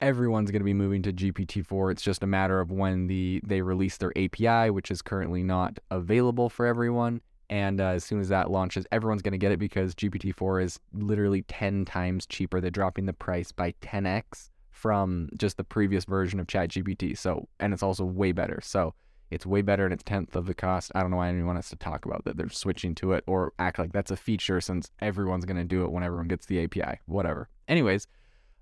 everyone's 0.00 0.50
going 0.50 0.60
to 0.60 0.64
be 0.64 0.74
moving 0.74 1.02
to 1.02 1.12
GPT-4. 1.12 1.92
It's 1.92 2.02
just 2.02 2.22
a 2.22 2.26
matter 2.26 2.58
of 2.60 2.70
when 2.70 3.06
the 3.06 3.40
they 3.44 3.60
release 3.60 3.98
their 3.98 4.12
API, 4.16 4.70
which 4.70 4.90
is 4.90 5.02
currently 5.02 5.42
not 5.42 5.78
available 5.90 6.48
for 6.48 6.66
everyone. 6.66 7.20
And 7.52 7.82
uh, 7.82 7.88
as 7.88 8.02
soon 8.02 8.18
as 8.18 8.30
that 8.30 8.50
launches, 8.50 8.86
everyone's 8.90 9.20
going 9.20 9.32
to 9.32 9.38
get 9.38 9.52
it 9.52 9.58
because 9.58 9.94
GPT-4 9.94 10.62
is 10.62 10.80
literally 10.94 11.42
10 11.42 11.84
times 11.84 12.24
cheaper. 12.24 12.62
They're 12.62 12.70
dropping 12.70 13.04
the 13.04 13.12
price 13.12 13.52
by 13.52 13.74
10x 13.82 14.48
from 14.70 15.28
just 15.36 15.58
the 15.58 15.64
previous 15.64 16.06
version 16.06 16.40
of 16.40 16.46
ChatGPT. 16.46 17.16
So, 17.16 17.48
and 17.60 17.74
it's 17.74 17.82
also 17.82 18.06
way 18.06 18.32
better. 18.32 18.60
So, 18.62 18.94
it's 19.30 19.44
way 19.44 19.60
better 19.60 19.84
and 19.84 19.92
it's 19.92 20.02
tenth 20.02 20.34
of 20.34 20.46
the 20.46 20.54
cost. 20.54 20.92
I 20.94 21.02
don't 21.02 21.10
know 21.10 21.18
why 21.18 21.28
anyone 21.28 21.54
wants 21.54 21.68
to 21.68 21.76
talk 21.76 22.06
about 22.06 22.24
that. 22.24 22.38
They're 22.38 22.48
switching 22.48 22.94
to 22.96 23.12
it 23.12 23.22
or 23.26 23.52
act 23.58 23.78
like 23.78 23.92
that's 23.92 24.10
a 24.10 24.16
feature 24.16 24.62
since 24.62 24.90
everyone's 25.02 25.44
going 25.44 25.58
to 25.58 25.64
do 25.64 25.84
it 25.84 25.92
when 25.92 26.02
everyone 26.02 26.28
gets 26.28 26.46
the 26.46 26.64
API. 26.64 27.00
Whatever. 27.04 27.50
Anyways, 27.68 28.06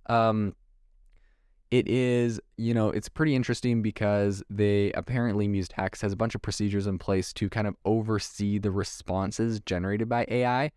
um, 0.06 0.56
it 1.70 1.88
is, 1.88 2.40
you 2.56 2.74
know, 2.74 2.88
it's 2.88 3.08
pretty 3.08 3.36
interesting 3.36 3.80
because 3.80 4.42
they 4.50 4.90
apparently 4.92 5.46
MuseTax 5.46 6.02
has 6.02 6.12
a 6.12 6.16
bunch 6.16 6.34
of 6.34 6.42
procedures 6.42 6.86
in 6.86 6.98
place 6.98 7.32
to 7.34 7.48
kind 7.48 7.68
of 7.68 7.76
oversee 7.84 8.58
the 8.58 8.72
responses 8.72 9.60
generated 9.60 10.08
by 10.08 10.26
AI. 10.28 10.72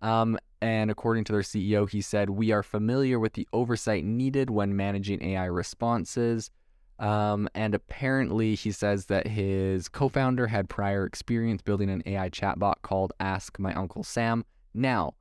Um, 0.00 0.38
and 0.62 0.90
according 0.90 1.24
to 1.24 1.32
their 1.32 1.42
CEO, 1.42 1.88
he 1.88 2.00
said, 2.00 2.30
We 2.30 2.50
are 2.50 2.62
familiar 2.62 3.18
with 3.18 3.34
the 3.34 3.46
oversight 3.52 4.04
needed 4.04 4.48
when 4.48 4.74
managing 4.74 5.22
AI 5.22 5.44
responses. 5.44 6.50
Um, 6.98 7.48
and 7.54 7.74
apparently, 7.74 8.54
he 8.54 8.72
says 8.72 9.06
that 9.06 9.28
his 9.28 9.88
co 9.88 10.08
founder 10.08 10.46
had 10.48 10.68
prior 10.68 11.04
experience 11.04 11.62
building 11.62 11.90
an 11.90 12.02
AI 12.06 12.30
chatbot 12.30 12.76
called 12.82 13.12
Ask 13.20 13.58
My 13.58 13.74
Uncle 13.74 14.02
Sam. 14.02 14.44
Now, 14.74 15.14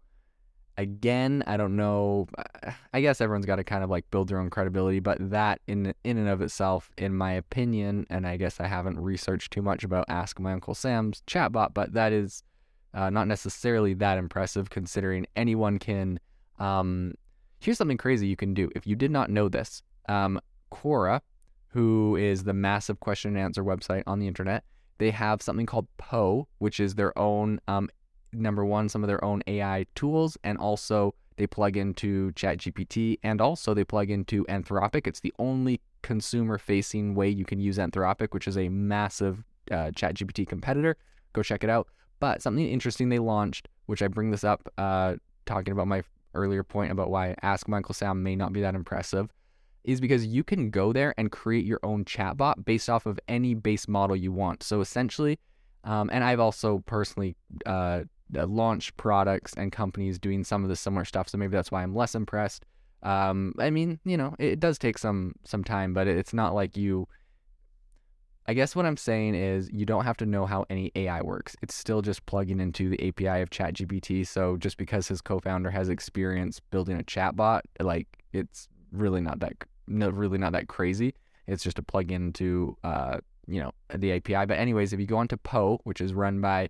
again, 0.78 1.44
I 1.48 1.58
don't 1.58 1.76
know. 1.76 2.28
I 2.94 3.02
guess 3.02 3.20
everyone's 3.20 3.46
got 3.46 3.58
to 3.58 3.64
kind 3.64 3.84
of 3.84 3.90
like 3.90 4.10
build 4.12 4.30
their 4.30 4.40
own 4.40 4.50
credibility, 4.50 5.00
but 5.00 5.18
that 5.32 5.60
in 5.68 5.94
in 6.04 6.18
and 6.18 6.30
of 6.30 6.42
itself, 6.42 6.92
in 6.98 7.16
my 7.16 7.34
opinion, 7.34 8.06
and 8.10 8.28
I 8.28 8.38
guess 8.38 8.60
I 8.60 8.68
haven't 8.68 9.00
researched 9.00 9.52
too 9.52 9.62
much 9.62 9.84
about 9.84 10.06
Ask 10.08 10.40
My 10.40 10.54
Uncle 10.54 10.76
Sam's 10.76 11.22
chatbot, 11.28 11.74
but 11.74 11.94
that 11.94 12.14
is 12.14 12.44
uh, 12.94 13.10
not 13.10 13.28
necessarily 13.28 13.94
that 13.96 14.18
impressive 14.18 14.70
considering 14.70 15.26
anyone 15.36 15.80
can. 15.80 16.20
Um, 16.60 17.14
here's 17.60 17.78
something 17.78 17.98
crazy 17.98 18.28
you 18.28 18.36
can 18.36 18.54
do 18.54 18.70
if 18.76 18.88
you 18.88 18.96
did 18.96 19.12
not 19.12 19.30
know 19.30 19.50
this. 19.50 19.82
Um, 20.08 20.40
Quora, 20.72 21.22
who 21.70 22.16
is 22.16 22.44
the 22.44 22.54
massive 22.54 23.00
question 23.00 23.36
and 23.36 23.40
answer 23.44 23.64
website 23.64 24.04
on 24.08 24.20
the 24.20 24.28
internet, 24.28 24.64
they 24.98 25.12
have 25.12 25.42
something 25.42 25.66
called 25.66 25.88
Poe, 25.98 26.48
which 26.58 26.80
is 26.80 26.96
their 26.96 27.18
own 27.18 27.60
um, 27.68 27.90
number 28.34 28.66
one, 28.66 28.90
some 28.90 29.04
of 29.04 29.08
their 29.08 29.24
own 29.24 29.42
AI 29.48 29.86
tools, 29.96 30.38
and 30.44 30.58
also 30.58 31.16
they 31.38 31.48
plug 31.48 31.78
into 31.78 32.32
ChatGPT 32.32 33.20
and 33.24 33.40
also 33.40 33.74
they 33.74 33.84
plug 33.84 34.10
into 34.10 34.44
Anthropic. 34.46 35.08
It's 35.08 35.20
the 35.20 35.34
only 35.40 35.82
consumer 36.02 36.58
facing 36.58 37.16
way 37.16 37.30
you 37.30 37.46
can 37.46 37.60
use 37.60 37.78
Anthropic, 37.78 38.34
which 38.34 38.48
is 38.48 38.58
a 38.58 38.70
massive 38.70 39.44
uh, 39.72 39.92
ChatGPT 39.92 40.48
competitor. 40.48 40.98
Go 41.34 41.44
check 41.44 41.64
it 41.64 41.70
out. 41.70 41.88
But 42.20 42.42
something 42.42 42.68
interesting 42.68 43.10
they 43.10 43.20
launched, 43.20 43.68
which 43.86 44.02
I 44.02 44.08
bring 44.08 44.32
this 44.32 44.44
up 44.44 44.68
uh, 44.78 45.16
talking 45.46 45.72
about 45.72 45.88
my 45.88 46.04
earlier 46.34 46.64
point 46.64 46.92
about 46.92 47.12
why 47.12 47.36
Ask 47.42 47.70
Uncle 47.70 47.94
Sam 47.94 48.24
may 48.24 48.36
not 48.36 48.54
be 48.54 48.62
that 48.62 48.74
impressive, 48.74 49.30
is 49.84 50.02
because 50.02 50.26
you 50.26 50.44
can 50.44 50.70
go 50.72 50.92
there 50.92 51.14
and 51.18 51.32
create 51.32 51.66
your 51.66 51.80
own 51.84 52.04
chatbot 52.06 52.66
based 52.66 52.90
off 52.90 53.06
of 53.06 53.20
any 53.28 53.54
base 53.54 53.88
model 53.88 54.16
you 54.16 54.32
want. 54.32 54.64
So 54.64 54.82
essentially, 54.82 55.40
um, 55.84 56.10
and 56.12 56.24
I've 56.24 56.40
also 56.40 56.84
personally 56.86 57.36
uh, 57.66 58.02
launch 58.34 58.96
products 58.98 59.54
and 59.56 59.72
companies 59.72 60.20
doing 60.20 60.44
some 60.44 60.64
of 60.64 60.70
the 60.70 60.76
similar 60.76 61.06
stuff. 61.06 61.30
So 61.30 61.38
maybe 61.38 61.52
that's 61.52 61.72
why 61.72 61.84
I'm 61.84 61.96
less 61.96 62.16
impressed. 62.16 62.66
Um, 63.04 63.54
I 63.60 63.70
mean, 63.70 64.00
you 64.06 64.18
know, 64.18 64.36
it, 64.40 64.54
it 64.54 64.60
does 64.60 64.78
take 64.78 64.98
some 64.98 65.36
some 65.44 65.64
time, 65.64 65.94
but 65.94 66.08
it's 66.08 66.34
not 66.34 66.54
like 66.54 66.76
you. 66.76 67.08
I 68.50 68.54
guess 68.54 68.78
what 68.78 68.86
I'm 68.86 68.96
saying 68.96 69.36
is 69.36 69.70
you 69.74 69.86
don't 69.86 70.06
have 70.06 70.16
to 70.18 70.26
know 70.26 70.46
how 70.46 70.66
any 70.70 70.90
AI 70.96 71.22
works. 71.22 71.58
It's 71.62 71.76
still 71.76 72.02
just 72.02 72.26
plugging 72.26 72.62
into 72.62 72.90
the 72.90 73.10
API 73.10 73.42
of 73.42 73.50
ChatGPT. 73.50 74.26
So 74.26 74.56
just 74.56 74.78
because 74.78 75.06
his 75.10 75.20
co-founder 75.20 75.70
has 75.70 75.90
experience 75.90 76.62
building 76.72 76.98
a 76.98 77.04
chatbot, 77.04 77.62
like 77.82 78.08
it's 78.32 78.70
really 78.94 79.20
not 79.20 79.40
that 79.42 79.54
no, 79.88 80.10
really 80.10 80.38
not 80.38 80.54
that 80.54 80.68
crazy. 80.68 81.14
It's 81.46 81.64
just 81.64 81.80
a 81.80 81.84
plug 81.84 82.12
into 82.12 82.78
uh, 82.84 83.18
you 83.48 83.62
know 83.62 83.72
the 83.94 84.14
API. 84.14 84.46
But 84.46 84.58
anyways, 84.58 84.94
if 84.94 85.00
you 85.00 85.06
go 85.06 85.18
onto 85.18 85.38
Poe, 85.38 85.80
which 85.84 86.02
is 86.02 86.14
run 86.14 86.42
by 86.42 86.70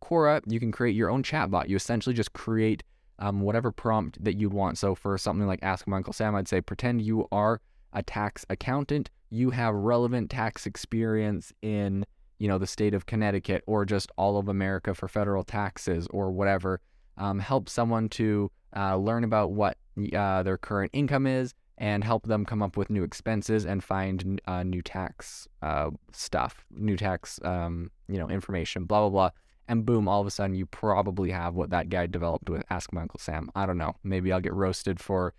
Quora, 0.00 0.40
you 0.46 0.60
can 0.60 0.72
create 0.72 0.96
your 0.96 1.10
own 1.10 1.22
chatbot. 1.22 1.68
You 1.68 1.76
essentially 1.76 2.14
just 2.14 2.32
create 2.32 2.82
um, 3.18 3.40
whatever 3.40 3.72
prompt 3.72 4.22
that 4.22 4.38
you'd 4.38 4.52
want. 4.52 4.78
So 4.78 4.94
for 4.94 5.16
something 5.18 5.46
like 5.46 5.60
Ask 5.62 5.86
My 5.86 5.96
Uncle 5.96 6.12
Sam, 6.12 6.34
I'd 6.34 6.48
say 6.48 6.60
pretend 6.60 7.02
you 7.02 7.26
are 7.32 7.60
a 7.92 8.02
tax 8.02 8.44
accountant. 8.48 9.10
You 9.30 9.50
have 9.50 9.74
relevant 9.74 10.30
tax 10.30 10.66
experience 10.66 11.52
in 11.62 12.04
you 12.38 12.46
know 12.46 12.58
the 12.58 12.66
state 12.66 12.94
of 12.94 13.06
Connecticut 13.06 13.64
or 13.66 13.84
just 13.84 14.10
all 14.16 14.38
of 14.38 14.48
America 14.48 14.94
for 14.94 15.08
federal 15.08 15.42
taxes 15.42 16.06
or 16.10 16.30
whatever. 16.30 16.80
Um, 17.16 17.40
help 17.40 17.68
someone 17.68 18.08
to 18.10 18.50
uh, 18.76 18.96
learn 18.96 19.24
about 19.24 19.50
what 19.50 19.76
uh, 20.14 20.44
their 20.44 20.56
current 20.56 20.90
income 20.94 21.26
is 21.26 21.52
and 21.78 22.04
help 22.04 22.26
them 22.26 22.44
come 22.44 22.62
up 22.62 22.76
with 22.76 22.90
new 22.90 23.02
expenses 23.02 23.66
and 23.66 23.82
find 23.82 24.40
uh, 24.46 24.62
new 24.62 24.82
tax 24.82 25.48
uh, 25.62 25.90
stuff, 26.12 26.64
new 26.70 26.96
tax 26.96 27.40
um, 27.42 27.90
you 28.08 28.18
know 28.18 28.28
information, 28.28 28.84
blah 28.84 29.00
blah 29.00 29.10
blah 29.10 29.30
and 29.68 29.84
boom, 29.84 30.08
all 30.08 30.20
of 30.20 30.26
a 30.26 30.30
sudden 30.30 30.56
you 30.56 30.66
probably 30.66 31.30
have 31.30 31.54
what 31.54 31.70
that 31.70 31.88
guy 31.88 32.06
developed 32.06 32.48
with 32.48 32.64
Ask 32.70 32.92
My 32.92 33.02
Uncle 33.02 33.20
Sam. 33.20 33.50
I 33.54 33.66
don't 33.66 33.78
know. 33.78 33.94
Maybe 34.02 34.32
I'll 34.32 34.40
get 34.40 34.54
roasted 34.54 35.00
for 35.00 35.34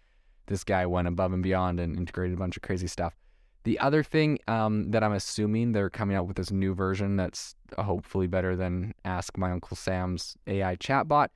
this 0.47 0.63
guy 0.63 0.85
went 0.85 1.07
above 1.07 1.31
and 1.31 1.43
beyond 1.43 1.79
and 1.79 1.95
integrated 1.95 2.35
a 2.35 2.39
bunch 2.39 2.57
of 2.57 2.63
crazy 2.63 2.87
stuff. 2.87 3.15
The 3.63 3.79
other 3.79 4.03
thing 4.03 4.39
um, 4.47 4.91
that 4.91 5.03
I'm 5.03 5.11
assuming 5.11 5.71
they're 5.73 5.89
coming 5.89 6.15
out 6.15 6.27
with 6.27 6.37
this 6.37 6.51
new 6.51 6.73
version 6.73 7.17
that's 7.17 7.55
hopefully 7.77 8.27
better 8.27 8.55
than 8.55 8.93
Ask 9.05 9.37
My 9.37 9.51
Uncle 9.51 9.77
Sam's 9.77 10.35
AI 10.47 10.75
chatbot 10.77 11.27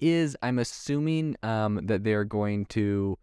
is 0.00 0.36
I'm 0.42 0.58
assuming 0.58 1.36
um, 1.42 1.80
that 1.84 2.02
they're 2.02 2.24
going 2.24 2.66
to 2.66 3.18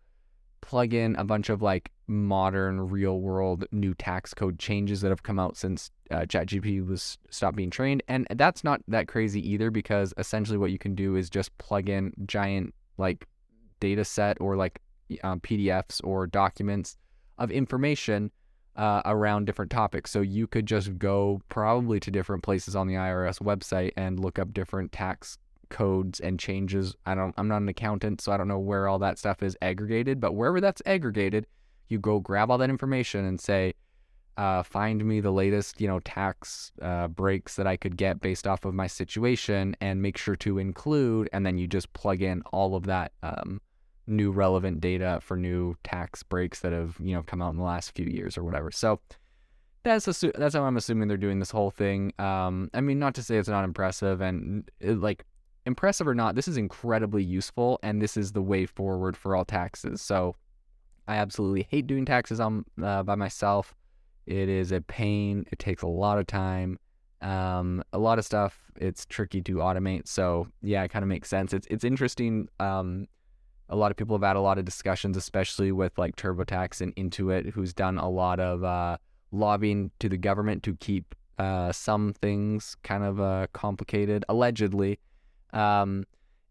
plug 0.62 0.94
in 0.94 1.16
a 1.16 1.24
bunch 1.24 1.50
of 1.50 1.62
like 1.62 1.92
modern 2.08 2.90
real 2.90 3.20
world 3.20 3.66
new 3.72 3.94
tax 3.94 4.34
code 4.34 4.58
changes 4.58 5.02
that 5.02 5.10
have 5.10 5.24
come 5.24 5.40
out 5.40 5.56
since 5.56 5.92
uh, 6.12 6.22
ChatGPT 6.22 6.86
was 6.86 7.18
stopped 7.30 7.56
being 7.56 7.70
trained. 7.70 8.04
And 8.08 8.28
that's 8.32 8.64
not 8.64 8.82
that 8.88 9.08
crazy 9.08 9.48
either 9.48 9.70
because 9.72 10.14
essentially 10.18 10.58
what 10.58 10.72
you 10.72 10.80
can 10.80 10.96
do 10.96 11.16
is 11.16 11.30
just 11.30 11.56
plug 11.58 11.90
in 11.90 12.14
giant 12.26 12.74
like 12.98 13.28
data 13.80 14.04
set 14.04 14.40
or 14.42 14.56
like 14.56 14.82
um, 15.24 15.40
PDFs 15.40 16.02
or 16.04 16.28
documents 16.28 16.98
of 17.38 17.52
information 17.52 18.32
uh, 18.76 19.02
around 19.06 19.46
different 19.46 19.72
topics. 19.72 20.12
So 20.12 20.22
you 20.22 20.48
could 20.48 20.66
just 20.66 20.98
go 20.98 21.42
probably 21.50 22.00
to 22.00 22.12
different 22.12 22.44
places 22.44 22.76
on 22.76 22.88
the 22.88 22.96
IRS 22.96 23.42
website 23.42 23.92
and 23.98 24.20
look 24.20 24.40
up 24.40 24.54
different 24.54 24.92
tax 24.92 25.38
codes 25.70 26.20
and 26.20 26.40
changes. 26.40 26.96
I 27.06 27.16
don't 27.16 27.34
I'm 27.38 27.48
not 27.48 27.62
an 27.62 27.70
accountant, 27.70 28.22
so 28.22 28.32
I 28.32 28.38
don't 28.38 28.48
know 28.48 28.60
where 28.60 28.88
all 28.88 29.00
that 29.00 29.18
stuff 29.18 29.44
is 29.44 29.58
aggregated, 29.62 30.20
but 30.20 30.34
wherever 30.34 30.60
that's 30.60 30.82
aggregated, 30.86 31.46
you 31.88 32.00
go 32.00 32.20
grab 32.20 32.52
all 32.52 32.58
that 32.58 32.70
information 32.70 33.26
and 33.26 33.40
say, 33.40 33.74
uh, 34.38 34.64
find 34.64 35.04
me 35.04 35.20
the 35.20 35.32
latest, 35.32 35.82
you 35.82 35.88
know, 35.88 36.00
tax 36.00 36.72
uh, 36.82 37.08
breaks 37.08 37.56
that 37.56 37.68
I 37.68 37.76
could 37.76 37.98
get 37.98 38.22
based 38.22 38.48
off 38.48 38.64
of 38.64 38.74
my 38.74 38.88
situation, 38.88 39.76
and 39.82 40.02
make 40.02 40.18
sure 40.18 40.36
to 40.38 40.60
include, 40.60 41.30
and 41.34 41.46
then 41.46 41.58
you 41.58 41.68
just 41.68 41.92
plug 41.94 42.22
in 42.22 42.42
all 42.54 42.76
of 42.76 42.86
that 42.86 43.12
um, 43.22 43.60
new 44.08 44.32
relevant 44.32 44.82
data 44.82 45.20
for 45.22 45.36
new 45.36 45.76
tax 45.84 46.24
breaks 46.24 46.62
that 46.62 46.72
have, 46.72 46.96
you 47.02 47.14
know, 47.14 47.24
come 47.24 47.42
out 47.42 47.52
in 47.52 47.58
the 47.58 47.64
last 47.64 47.96
few 47.96 48.06
years 48.06 48.38
or 48.38 48.44
whatever. 48.44 48.72
So 48.72 49.00
that's 49.84 50.08
assu- 50.08 50.34
that's 50.36 50.56
how 50.56 50.64
I'm 50.64 50.78
assuming 50.78 51.08
they're 51.08 51.18
doing 51.18 51.40
this 51.40 51.52
whole 51.52 51.72
thing. 51.72 52.14
Um, 52.20 52.70
I 52.74 52.82
mean, 52.82 53.00
not 53.00 53.16
to 53.16 53.24
say 53.24 53.38
it's 53.38 53.50
not 53.50 53.64
impressive, 53.64 54.22
and 54.22 54.70
it, 54.80 55.00
like 55.00 55.26
impressive 55.70 56.08
or 56.08 56.16
not, 56.16 56.36
this 56.36 56.48
is 56.48 56.58
incredibly 56.58 57.24
useful, 57.24 57.80
and 57.82 58.02
this 58.02 58.18
is 58.18 58.34
the 58.34 58.42
way 58.42 58.66
forward 58.66 59.16
for 59.16 59.36
all 59.36 59.46
taxes. 59.46 60.02
So 60.02 60.36
I 61.08 61.16
absolutely 61.16 61.66
hate 61.70 61.88
doing 61.88 62.06
taxes 62.06 62.40
on 62.42 62.66
uh, 62.84 63.04
by 63.04 63.16
myself. 63.16 63.74
It 64.26 64.50
is 64.50 64.72
a 64.72 64.82
pain. 64.82 65.46
It 65.52 65.60
takes 65.60 65.82
a 65.82 65.88
lot 65.88 66.20
of 66.20 66.28
time. 66.28 66.78
Um, 67.22 67.84
a 67.94 67.98
lot 67.98 68.20
of 68.20 68.26
stuff. 68.26 68.72
It's 68.76 69.06
tricky 69.06 69.42
to 69.42 69.56
automate. 69.56 70.08
So 70.08 70.48
yeah, 70.62 70.84
it 70.84 70.90
kind 70.90 71.04
of 71.04 71.10
makes 71.10 71.30
sense. 71.30 71.54
It's 71.54 71.68
it's 71.70 71.84
interesting. 71.84 72.50
Um, 72.60 73.08
a 73.70 73.76
lot 73.76 73.92
of 73.92 73.98
people 73.98 74.16
have 74.16 74.28
had 74.28 74.36
a 74.36 74.42
lot 74.42 74.58
of 74.58 74.66
discussions, 74.66 75.16
especially 75.18 75.72
with 75.72 75.98
like 75.98 76.16
TurboTax 76.16 76.82
and 76.82 76.96
Intuit, 76.96 77.52
who's 77.52 77.74
done 77.74 77.98
a 77.98 78.10
lot 78.10 78.40
of 78.40 78.64
uh, 78.64 78.98
lobbying 79.32 79.92
to 80.00 80.10
the 80.10 80.18
government 80.18 80.64
to 80.64 80.76
keep 80.76 81.16
uh, 81.40 81.72
some 81.72 82.14
things 82.14 82.76
kind 82.84 83.04
of 83.04 83.20
uh, 83.20 83.48
complicated, 83.54 84.26
allegedly. 84.28 85.00
Um, 85.54 86.06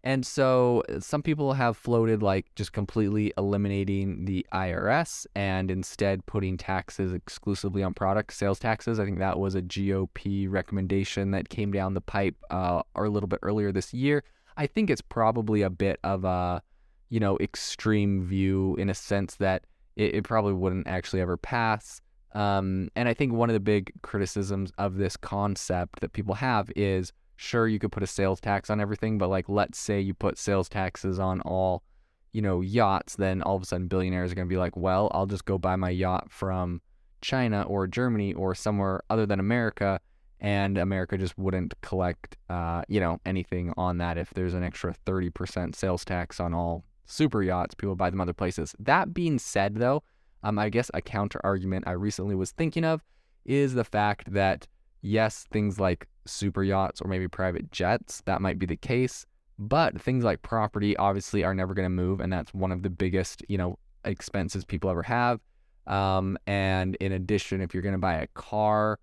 and 0.04 0.24
so 0.24 0.82
uh, 0.88 1.00
some 1.00 1.22
people 1.22 1.52
have 1.54 1.76
floated 1.76 2.22
like 2.22 2.46
just 2.54 2.72
completely 2.72 3.32
eliminating 3.36 4.24
the 4.26 4.46
IRS 4.52 5.26
and 5.34 5.70
instead 5.70 6.24
putting 6.26 6.56
taxes 6.56 7.12
exclusively 7.12 7.82
on 7.82 7.94
product 7.94 8.32
sales 8.32 8.58
taxes. 8.58 9.00
I 9.00 9.04
think 9.04 9.18
that 9.18 9.38
was 9.38 9.54
a 9.54 9.62
GOP 9.62 10.48
recommendation 10.48 11.32
that 11.32 11.48
came 11.48 11.72
down 11.72 11.94
the 11.94 12.00
pipe 12.00 12.36
uh, 12.50 12.82
or 12.94 13.04
a 13.04 13.10
little 13.10 13.28
bit 13.28 13.40
earlier 13.42 13.72
this 13.72 13.92
year. 13.92 14.22
I 14.56 14.66
think 14.66 14.88
it's 14.88 15.02
probably 15.02 15.62
a 15.62 15.70
bit 15.70 15.98
of 16.04 16.24
a, 16.24 16.62
you 17.10 17.20
know, 17.20 17.36
extreme 17.38 18.24
view 18.24 18.76
in 18.76 18.88
a 18.88 18.94
sense 18.94 19.36
that 19.36 19.64
it, 19.96 20.14
it 20.14 20.24
probably 20.24 20.52
wouldn't 20.52 20.86
actually 20.86 21.20
ever 21.20 21.36
pass. 21.36 22.00
Um, 22.34 22.88
and 22.94 23.08
I 23.08 23.14
think 23.14 23.32
one 23.32 23.50
of 23.50 23.54
the 23.54 23.60
big 23.60 23.92
criticisms 24.02 24.72
of 24.78 24.96
this 24.96 25.16
concept 25.16 26.00
that 26.00 26.12
people 26.12 26.34
have 26.34 26.70
is 26.76 27.12
sure 27.38 27.68
you 27.68 27.78
could 27.78 27.92
put 27.92 28.02
a 28.02 28.06
sales 28.06 28.40
tax 28.40 28.68
on 28.68 28.80
everything, 28.80 29.16
but 29.16 29.28
like 29.28 29.48
let's 29.48 29.78
say 29.78 30.00
you 30.00 30.12
put 30.12 30.36
sales 30.36 30.68
taxes 30.68 31.18
on 31.18 31.40
all, 31.42 31.84
you 32.32 32.42
know, 32.42 32.60
yachts, 32.60 33.16
then 33.16 33.42
all 33.42 33.56
of 33.56 33.62
a 33.62 33.64
sudden 33.64 33.86
billionaires 33.86 34.32
are 34.32 34.34
going 34.34 34.48
to 34.48 34.52
be 34.52 34.58
like, 34.58 34.76
well, 34.76 35.08
I'll 35.14 35.26
just 35.26 35.44
go 35.44 35.56
buy 35.56 35.76
my 35.76 35.90
yacht 35.90 36.30
from 36.30 36.82
China 37.20 37.62
or 37.62 37.86
Germany 37.86 38.34
or 38.34 38.54
somewhere 38.54 39.02
other 39.08 39.24
than 39.24 39.38
America, 39.38 40.00
and 40.40 40.76
America 40.78 41.16
just 41.16 41.38
wouldn't 41.38 41.80
collect, 41.80 42.36
uh, 42.50 42.82
you 42.88 42.98
know, 42.98 43.20
anything 43.24 43.72
on 43.76 43.98
that 43.98 44.18
if 44.18 44.30
there's 44.34 44.54
an 44.54 44.64
extra 44.64 44.94
30% 45.06 45.74
sales 45.76 46.04
tax 46.04 46.40
on 46.40 46.52
all 46.52 46.84
super 47.06 47.42
yachts. 47.42 47.74
People 47.74 47.94
buy 47.94 48.10
them 48.10 48.20
other 48.20 48.32
places. 48.32 48.74
That 48.80 49.14
being 49.14 49.38
said, 49.38 49.76
though, 49.76 50.02
um, 50.42 50.58
I 50.58 50.70
guess 50.70 50.90
a 50.92 51.00
counter 51.00 51.40
argument 51.44 51.84
I 51.86 51.92
recently 51.92 52.34
was 52.34 52.50
thinking 52.50 52.84
of 52.84 53.02
is 53.44 53.74
the 53.74 53.84
fact 53.84 54.32
that 54.32 54.66
yes, 55.02 55.46
things 55.50 55.80
like 55.80 56.08
super 56.30 56.62
yachts 56.62 57.00
or 57.00 57.08
maybe 57.08 57.28
private 57.28 57.70
jets, 57.72 58.22
that 58.26 58.40
might 58.40 58.58
be 58.58 58.66
the 58.66 58.76
case. 58.76 59.26
But 59.58 60.00
things 60.00 60.22
like 60.22 60.42
property 60.42 60.96
obviously 60.96 61.42
are 61.42 61.54
never 61.54 61.74
going 61.74 61.86
to 61.86 61.90
move, 61.90 62.20
and 62.20 62.32
that's 62.32 62.54
one 62.54 62.70
of 62.70 62.82
the 62.82 62.90
biggest, 62.90 63.42
you 63.48 63.58
know, 63.58 63.78
expenses 64.04 64.64
people 64.64 64.88
ever 64.88 65.02
have. 65.02 65.40
Um, 65.88 66.38
and 66.46 66.96
in 66.96 67.12
addition, 67.12 67.60
if 67.60 67.74
you're 67.74 67.82
going 67.82 67.94
to 67.94 67.98
buy 67.98 68.14
a 68.14 68.26
car, 68.28 68.98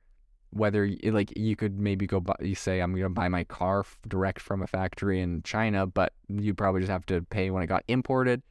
whether 0.51 0.89
like 1.03 1.37
you 1.37 1.55
could 1.55 1.77
maybe 1.79 2.07
go 2.07 2.21
buy, 2.21 2.35
you 2.39 2.55
say 2.55 2.79
I'm 2.79 2.91
going 2.91 3.03
to 3.03 3.09
buy 3.09 3.27
my 3.27 3.43
car 3.43 3.85
direct 4.07 4.39
from 4.39 4.61
a 4.61 4.67
factory 4.67 5.19
in 5.19 5.43
China, 5.43 5.85
but 5.85 6.13
you 6.29 6.53
probably 6.53 6.81
just 6.81 6.91
have 6.91 7.05
to 7.07 7.21
pay 7.23 7.49
when 7.49 7.61
it 7.61 7.67
got 7.67 7.83
imported. 7.87 8.41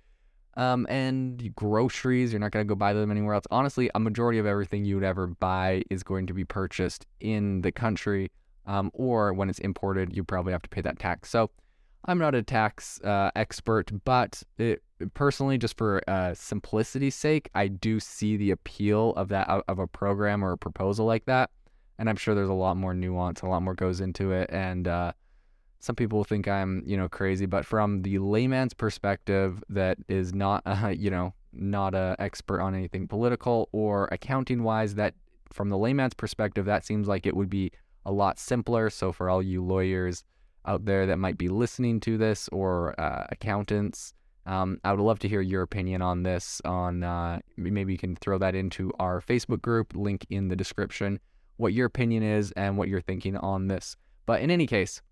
Um, 0.56 0.86
and 0.88 1.52
groceries, 1.56 2.32
you're 2.32 2.40
not 2.40 2.52
going 2.52 2.64
to 2.64 2.68
go 2.68 2.76
buy 2.76 2.92
them 2.92 3.10
anywhere 3.10 3.34
else. 3.34 3.46
Honestly, 3.50 3.90
a 3.94 4.00
majority 4.00 4.38
of 4.38 4.46
everything 4.46 4.84
you 4.84 4.94
would 4.96 5.04
ever 5.04 5.26
buy 5.26 5.82
is 5.90 6.02
going 6.02 6.26
to 6.26 6.34
be 6.34 6.44
purchased 6.44 7.06
in 7.20 7.62
the 7.62 7.72
country, 7.72 8.30
um, 8.66 8.90
or 8.94 9.32
when 9.32 9.48
it's 9.50 9.58
imported, 9.58 10.16
you 10.16 10.24
probably 10.24 10.52
have 10.52 10.62
to 10.62 10.68
pay 10.68 10.80
that 10.80 10.98
tax. 10.98 11.30
So, 11.30 11.50
I'm 12.06 12.18
not 12.18 12.34
a 12.34 12.42
tax 12.42 13.00
uh, 13.02 13.30
expert, 13.34 13.90
but 14.04 14.42
it, 14.58 14.82
personally, 15.14 15.58
just 15.58 15.78
for 15.78 16.02
uh, 16.08 16.34
simplicity's 16.34 17.14
sake, 17.14 17.50
I 17.54 17.68
do 17.68 17.98
see 17.98 18.36
the 18.36 18.50
appeal 18.50 19.12
of 19.16 19.28
that 19.28 19.48
of 19.48 19.78
a 19.78 19.86
program 19.86 20.44
or 20.44 20.52
a 20.52 20.58
proposal 20.58 21.06
like 21.06 21.24
that. 21.26 21.50
And 21.98 22.08
I'm 22.10 22.16
sure 22.16 22.34
there's 22.34 22.48
a 22.48 22.54
lot 22.54 22.76
more 22.76 22.92
nuance, 22.92 23.40
a 23.40 23.46
lot 23.46 23.62
more 23.62 23.74
goes 23.74 24.00
into 24.00 24.32
it, 24.32 24.50
and 24.52 24.86
uh, 24.86 25.12
some 25.78 25.94
people 25.96 26.24
think 26.24 26.48
I'm, 26.48 26.82
you 26.86 26.96
know, 26.96 27.08
crazy, 27.08 27.46
but 27.46 27.64
from 27.64 28.02
the 28.02 28.18
layman's 28.18 28.74
perspective, 28.74 29.62
that 29.68 29.98
is 30.08 30.34
not, 30.34 30.62
uh, 30.66 30.88
you 30.88 31.10
know, 31.10 31.34
not 31.52 31.94
a 31.94 32.16
expert 32.18 32.60
on 32.60 32.74
anything 32.74 33.06
political 33.06 33.68
or 33.72 34.08
accounting 34.10 34.62
wise. 34.62 34.96
That 34.96 35.14
from 35.52 35.68
the 35.70 35.78
layman's 35.78 36.14
perspective, 36.14 36.66
that 36.66 36.84
seems 36.84 37.06
like 37.06 37.26
it 37.26 37.36
would 37.36 37.48
be 37.48 37.70
a 38.04 38.12
lot 38.12 38.38
simpler. 38.38 38.90
So 38.90 39.12
for 39.12 39.28
all 39.30 39.42
you 39.42 39.62
lawyers 39.64 40.24
out 40.66 40.84
there 40.84 41.06
that 41.06 41.18
might 41.18 41.38
be 41.38 41.48
listening 41.48 42.00
to 42.00 42.16
this 42.16 42.48
or 42.48 42.98
uh, 43.00 43.26
accountants, 43.30 44.14
um, 44.46 44.78
I 44.84 44.92
would 44.92 45.00
love 45.00 45.18
to 45.20 45.28
hear 45.28 45.40
your 45.40 45.62
opinion 45.62 46.02
on 46.02 46.22
this. 46.22 46.60
On 46.64 47.02
uh, 47.02 47.40
maybe 47.56 47.92
you 47.92 47.98
can 47.98 48.16
throw 48.16 48.38
that 48.38 48.54
into 48.54 48.92
our 48.98 49.20
Facebook 49.20 49.62
group, 49.62 49.94
link 49.94 50.26
in 50.30 50.48
the 50.48 50.56
description, 50.56 51.18
what 51.56 51.72
your 51.72 51.86
opinion 51.86 52.22
is 52.22 52.52
and 52.52 52.76
what 52.76 52.88
you're 52.88 53.00
thinking 53.00 53.36
on 53.36 53.68
this. 53.68 53.96
But 54.26 54.42
in 54.42 54.50
any 54.50 54.66
case, 54.66 55.02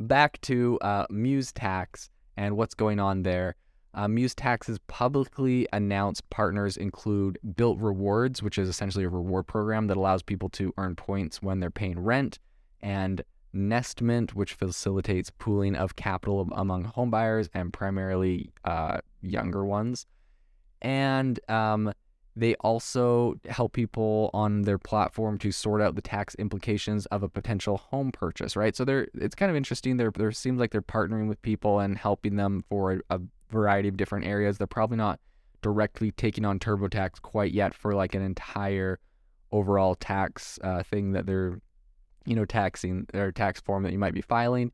back 0.00 0.40
to 0.42 0.78
uh, 0.80 1.06
Muse 1.10 1.52
Tax 1.52 2.10
and 2.36 2.56
what's 2.56 2.74
going 2.74 3.00
on 3.00 3.22
there. 3.22 3.56
Uh, 3.98 4.06
Muse 4.06 4.32
Tax's 4.32 4.78
publicly 4.86 5.66
announced 5.72 6.30
partners 6.30 6.76
include 6.76 7.36
Bilt 7.44 7.78
Rewards, 7.80 8.44
which 8.44 8.56
is 8.56 8.68
essentially 8.68 9.02
a 9.02 9.08
reward 9.08 9.48
program 9.48 9.88
that 9.88 9.96
allows 9.96 10.22
people 10.22 10.48
to 10.50 10.72
earn 10.78 10.94
points 10.94 11.42
when 11.42 11.58
they're 11.58 11.68
paying 11.68 11.98
rent, 11.98 12.38
and 12.80 13.22
Nestment, 13.52 14.36
which 14.36 14.52
facilitates 14.52 15.30
pooling 15.30 15.74
of 15.74 15.96
capital 15.96 16.48
among 16.52 16.84
homebuyers 16.84 17.48
and 17.54 17.72
primarily 17.72 18.52
uh, 18.64 18.98
younger 19.20 19.64
ones. 19.64 20.06
And 20.80 21.40
um, 21.50 21.92
they 22.36 22.54
also 22.56 23.34
help 23.48 23.72
people 23.72 24.30
on 24.32 24.62
their 24.62 24.78
platform 24.78 25.38
to 25.38 25.50
sort 25.50 25.82
out 25.82 25.96
the 25.96 26.02
tax 26.02 26.36
implications 26.36 27.06
of 27.06 27.24
a 27.24 27.28
potential 27.28 27.78
home 27.78 28.12
purchase, 28.12 28.54
right? 28.54 28.76
So 28.76 28.84
they're 28.84 29.08
it's 29.14 29.34
kind 29.34 29.50
of 29.50 29.56
interesting. 29.56 29.96
There 29.96 30.12
there 30.12 30.30
seems 30.30 30.60
like 30.60 30.70
they're 30.70 30.82
partnering 30.82 31.26
with 31.26 31.42
people 31.42 31.80
and 31.80 31.98
helping 31.98 32.36
them 32.36 32.64
for 32.68 32.92
a, 32.92 33.16
a 33.16 33.20
variety 33.50 33.88
of 33.88 33.96
different 33.96 34.26
areas. 34.26 34.58
They're 34.58 34.66
probably 34.66 34.96
not 34.96 35.20
directly 35.62 36.12
taking 36.12 36.44
on 36.44 36.58
TurboTax 36.58 37.20
quite 37.22 37.52
yet 37.52 37.74
for 37.74 37.94
like 37.94 38.14
an 38.14 38.22
entire 38.22 38.98
overall 39.50 39.94
tax 39.94 40.58
uh, 40.62 40.82
thing 40.82 41.12
that 41.12 41.26
they're 41.26 41.60
you 42.26 42.36
know 42.36 42.44
taxing 42.44 43.06
or 43.14 43.32
tax 43.32 43.60
form 43.60 43.82
that 43.82 43.92
you 43.92 43.98
might 43.98 44.14
be 44.14 44.20
filing. 44.20 44.72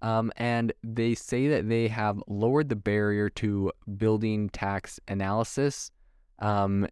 Um, 0.00 0.32
and 0.36 0.72
they 0.84 1.14
say 1.14 1.48
that 1.48 1.68
they 1.68 1.88
have 1.88 2.22
lowered 2.28 2.68
the 2.68 2.76
barrier 2.76 3.28
to 3.30 3.72
building 3.96 4.48
tax 4.50 5.00
analysis 5.08 5.90
um, 6.38 6.86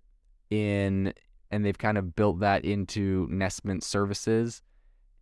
in 0.51 1.13
and 1.51 1.65
they've 1.65 1.79
kind 1.79 1.99
of 1.99 2.17
built 2.17 2.41
that 2.41 2.65
into 2.65 3.29
Nestment 3.31 3.85
services. 3.85 4.63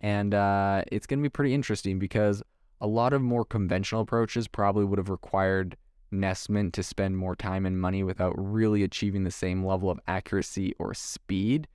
And 0.01 0.35
uh, 0.35 0.83
it's 0.91 1.07
going 1.07 1.19
to 1.19 1.23
be 1.23 1.29
pretty 1.29 1.55
interesting 1.55 1.99
because 1.99 2.43
a 2.81 2.87
lot 2.87 3.13
of 3.13 3.23
more 3.23 3.45
conventional 3.45 4.03
approaches 4.03 4.49
probably 4.49 4.85
would 4.85 4.99
have 4.99 5.11
required 5.11 5.77
Nestment 6.15 6.75
to 6.75 6.83
spend 6.83 7.17
more 7.17 7.37
time 7.37 7.67
and 7.67 7.81
money 7.81 8.03
without 8.03 8.35
really 8.37 8.83
achieving 8.83 9.25
the 9.25 9.31
same 9.31 9.65
level 9.65 9.91
of 9.91 10.01
accuracy 10.07 10.75
or 10.79 10.95
speed. 10.95 11.69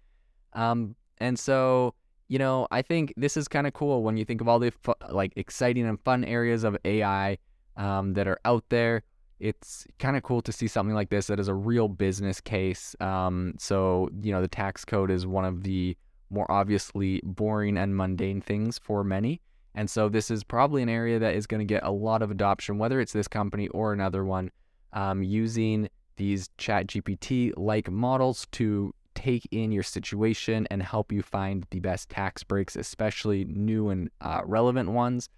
Um, 0.53 0.95
and 1.19 1.37
so, 1.37 1.93
you 2.27 2.39
know, 2.39 2.67
I 2.71 2.81
think 2.81 3.13
this 3.17 3.37
is 3.37 3.47
kind 3.47 3.67
of 3.67 3.73
cool 3.73 4.03
when 4.03 4.17
you 4.17 4.25
think 4.25 4.41
of 4.41 4.47
all 4.47 4.59
the 4.59 4.71
fu- 4.71 4.93
like 5.09 5.33
exciting 5.35 5.85
and 5.85 5.99
fun 6.01 6.23
areas 6.23 6.63
of 6.63 6.77
AI 6.85 7.37
um, 7.77 8.13
that 8.13 8.27
are 8.27 8.39
out 8.45 8.63
there 8.69 9.03
it's 9.39 9.87
kind 9.99 10.17
of 10.17 10.23
cool 10.23 10.41
to 10.41 10.51
see 10.51 10.67
something 10.67 10.95
like 10.95 11.09
this 11.09 11.27
that 11.27 11.39
is 11.39 11.47
a 11.47 11.53
real 11.53 11.87
business 11.87 12.41
case. 12.41 12.95
Um, 12.99 13.53
so, 13.57 14.09
you 14.21 14.31
know, 14.31 14.41
the 14.41 14.47
tax 14.47 14.83
code 14.83 15.09
is 15.09 15.25
one 15.25 15.45
of 15.45 15.63
the 15.63 15.95
more 16.29 16.49
obviously 16.51 17.21
boring 17.23 17.77
and 17.77 17.95
mundane 17.95 18.41
things 18.41 18.77
for 18.77 19.03
many. 19.03 19.41
And 19.79 19.89
so, 19.89 20.09
this 20.09 20.29
is 20.29 20.43
probably 20.43 20.83
an 20.83 20.89
area 20.89 21.19
that 21.19 21.35
is 21.35 21.47
going 21.47 21.59
to 21.59 21.65
get 21.65 21.85
a 21.85 21.89
lot 21.89 22.21
of 22.21 22.31
adoption, 22.31 22.77
whether 22.77 22.99
it's 22.99 23.13
this 23.13 23.29
company 23.29 23.69
or 23.69 23.93
another 23.93 24.25
one, 24.25 24.51
um, 24.91 25.23
using 25.23 25.87
these 26.17 26.49
Chat 26.57 26.87
GPT 26.87 27.53
like 27.55 27.89
models 27.89 28.45
to 28.51 28.93
take 29.15 29.47
in 29.51 29.71
your 29.71 29.83
situation 29.83 30.67
and 30.69 30.83
help 30.83 31.13
you 31.13 31.21
find 31.21 31.65
the 31.69 31.79
best 31.79 32.09
tax 32.09 32.43
breaks, 32.43 32.75
especially 32.75 33.45
new 33.45 33.87
and 33.87 34.09
uh, 34.19 34.41
relevant 34.43 34.91
ones. 34.91 35.29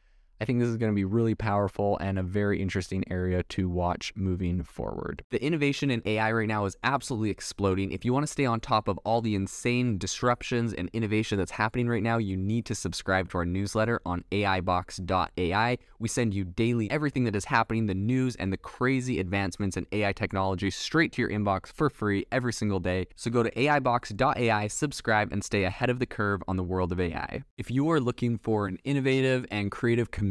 I 0.41 0.45
think 0.45 0.60
this 0.60 0.69
is 0.69 0.77
going 0.77 0.91
to 0.91 0.95
be 0.95 1.06
really 1.06 1.36
powerful 1.36 1.99
and 1.99 2.17
a 2.17 2.23
very 2.23 2.60
interesting 2.60 3.04
area 3.12 3.43
to 3.43 3.69
watch 3.69 4.12
moving 4.15 4.63
forward. 4.63 5.23
The 5.30 5.41
innovation 5.41 5.91
in 5.91 6.01
AI 6.04 6.32
right 6.32 6.47
now 6.47 6.65
is 6.65 6.75
absolutely 6.84 7.30
exploding. 7.30 7.91
If 7.91 8.04
you 8.04 8.12
want 8.12 8.25
to 8.25 8.32
stay 8.32 8.45
on 8.45 8.60
top 8.60 8.88
of 8.88 8.97
all 9.06 9.21
the 9.21 9.36
insane 9.36 9.99
disruptions 9.99 10.73
and 10.73 10.89
innovation 10.93 11.38
that's 11.38 11.51
happening 11.51 11.88
right 11.88 12.01
now, 12.01 12.17
you 12.17 12.36
need 12.36 12.65
to 12.65 12.73
subscribe 12.73 13.30
to 13.30 13.38
our 13.38 13.45
newsletter 13.45 14.01
on 14.04 14.23
AIbox.ai. 14.32 15.77
We 15.99 16.08
send 16.08 16.34
you 16.34 16.43
daily 16.43 16.89
everything 16.89 17.25
that 17.25 17.36
is 17.36 17.45
happening, 17.45 17.86
the 17.86 17.93
news 17.93 18.36
and 18.38 18.51
the 18.51 18.58
crazy 18.58 19.19
advancements 19.19 19.77
in 19.77 19.86
AI 19.91 20.12
technology 20.12 20.71
straight 20.71 21.12
to 21.12 21.21
your 21.21 21.30
inbox 21.30 21.71
for 21.71 21.88
free 21.88 22.25
every 22.32 22.54
single 22.54 22.80
day. 22.80 23.06
So 23.15 23.30
go 23.30 23.43
to 23.43 23.51
AIbox.ai, 23.51 24.67
subscribe, 24.69 25.32
and 25.32 25.43
stay 25.43 25.65
ahead 25.65 25.91
of 25.91 25.99
the 25.99 26.08
curve 26.08 26.41
on 26.47 26.58
the 26.58 26.63
world 26.63 26.91
of 26.91 26.99
AI. 26.99 27.43
If 27.60 27.69
you 27.69 27.91
are 27.91 27.99
looking 27.99 28.39
for 28.39 28.65
an 28.65 28.80
innovative 28.84 29.45
and 29.51 29.69
creative 29.69 30.10
community, 30.10 30.30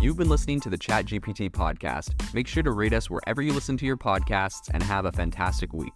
You've 0.00 0.16
been 0.16 0.30
listening 0.30 0.60
to 0.60 0.70
the 0.70 0.78
ChatGPT 0.78 1.50
podcast. 1.50 2.14
Make 2.32 2.46
sure 2.46 2.62
to 2.62 2.70
rate 2.70 2.94
us 2.94 3.10
wherever 3.10 3.42
you 3.42 3.52
listen 3.52 3.76
to 3.76 3.84
your 3.84 3.98
podcasts 3.98 4.70
and 4.72 4.82
have 4.82 5.04
a 5.04 5.12
fantastic 5.12 5.74
week. 5.74 5.92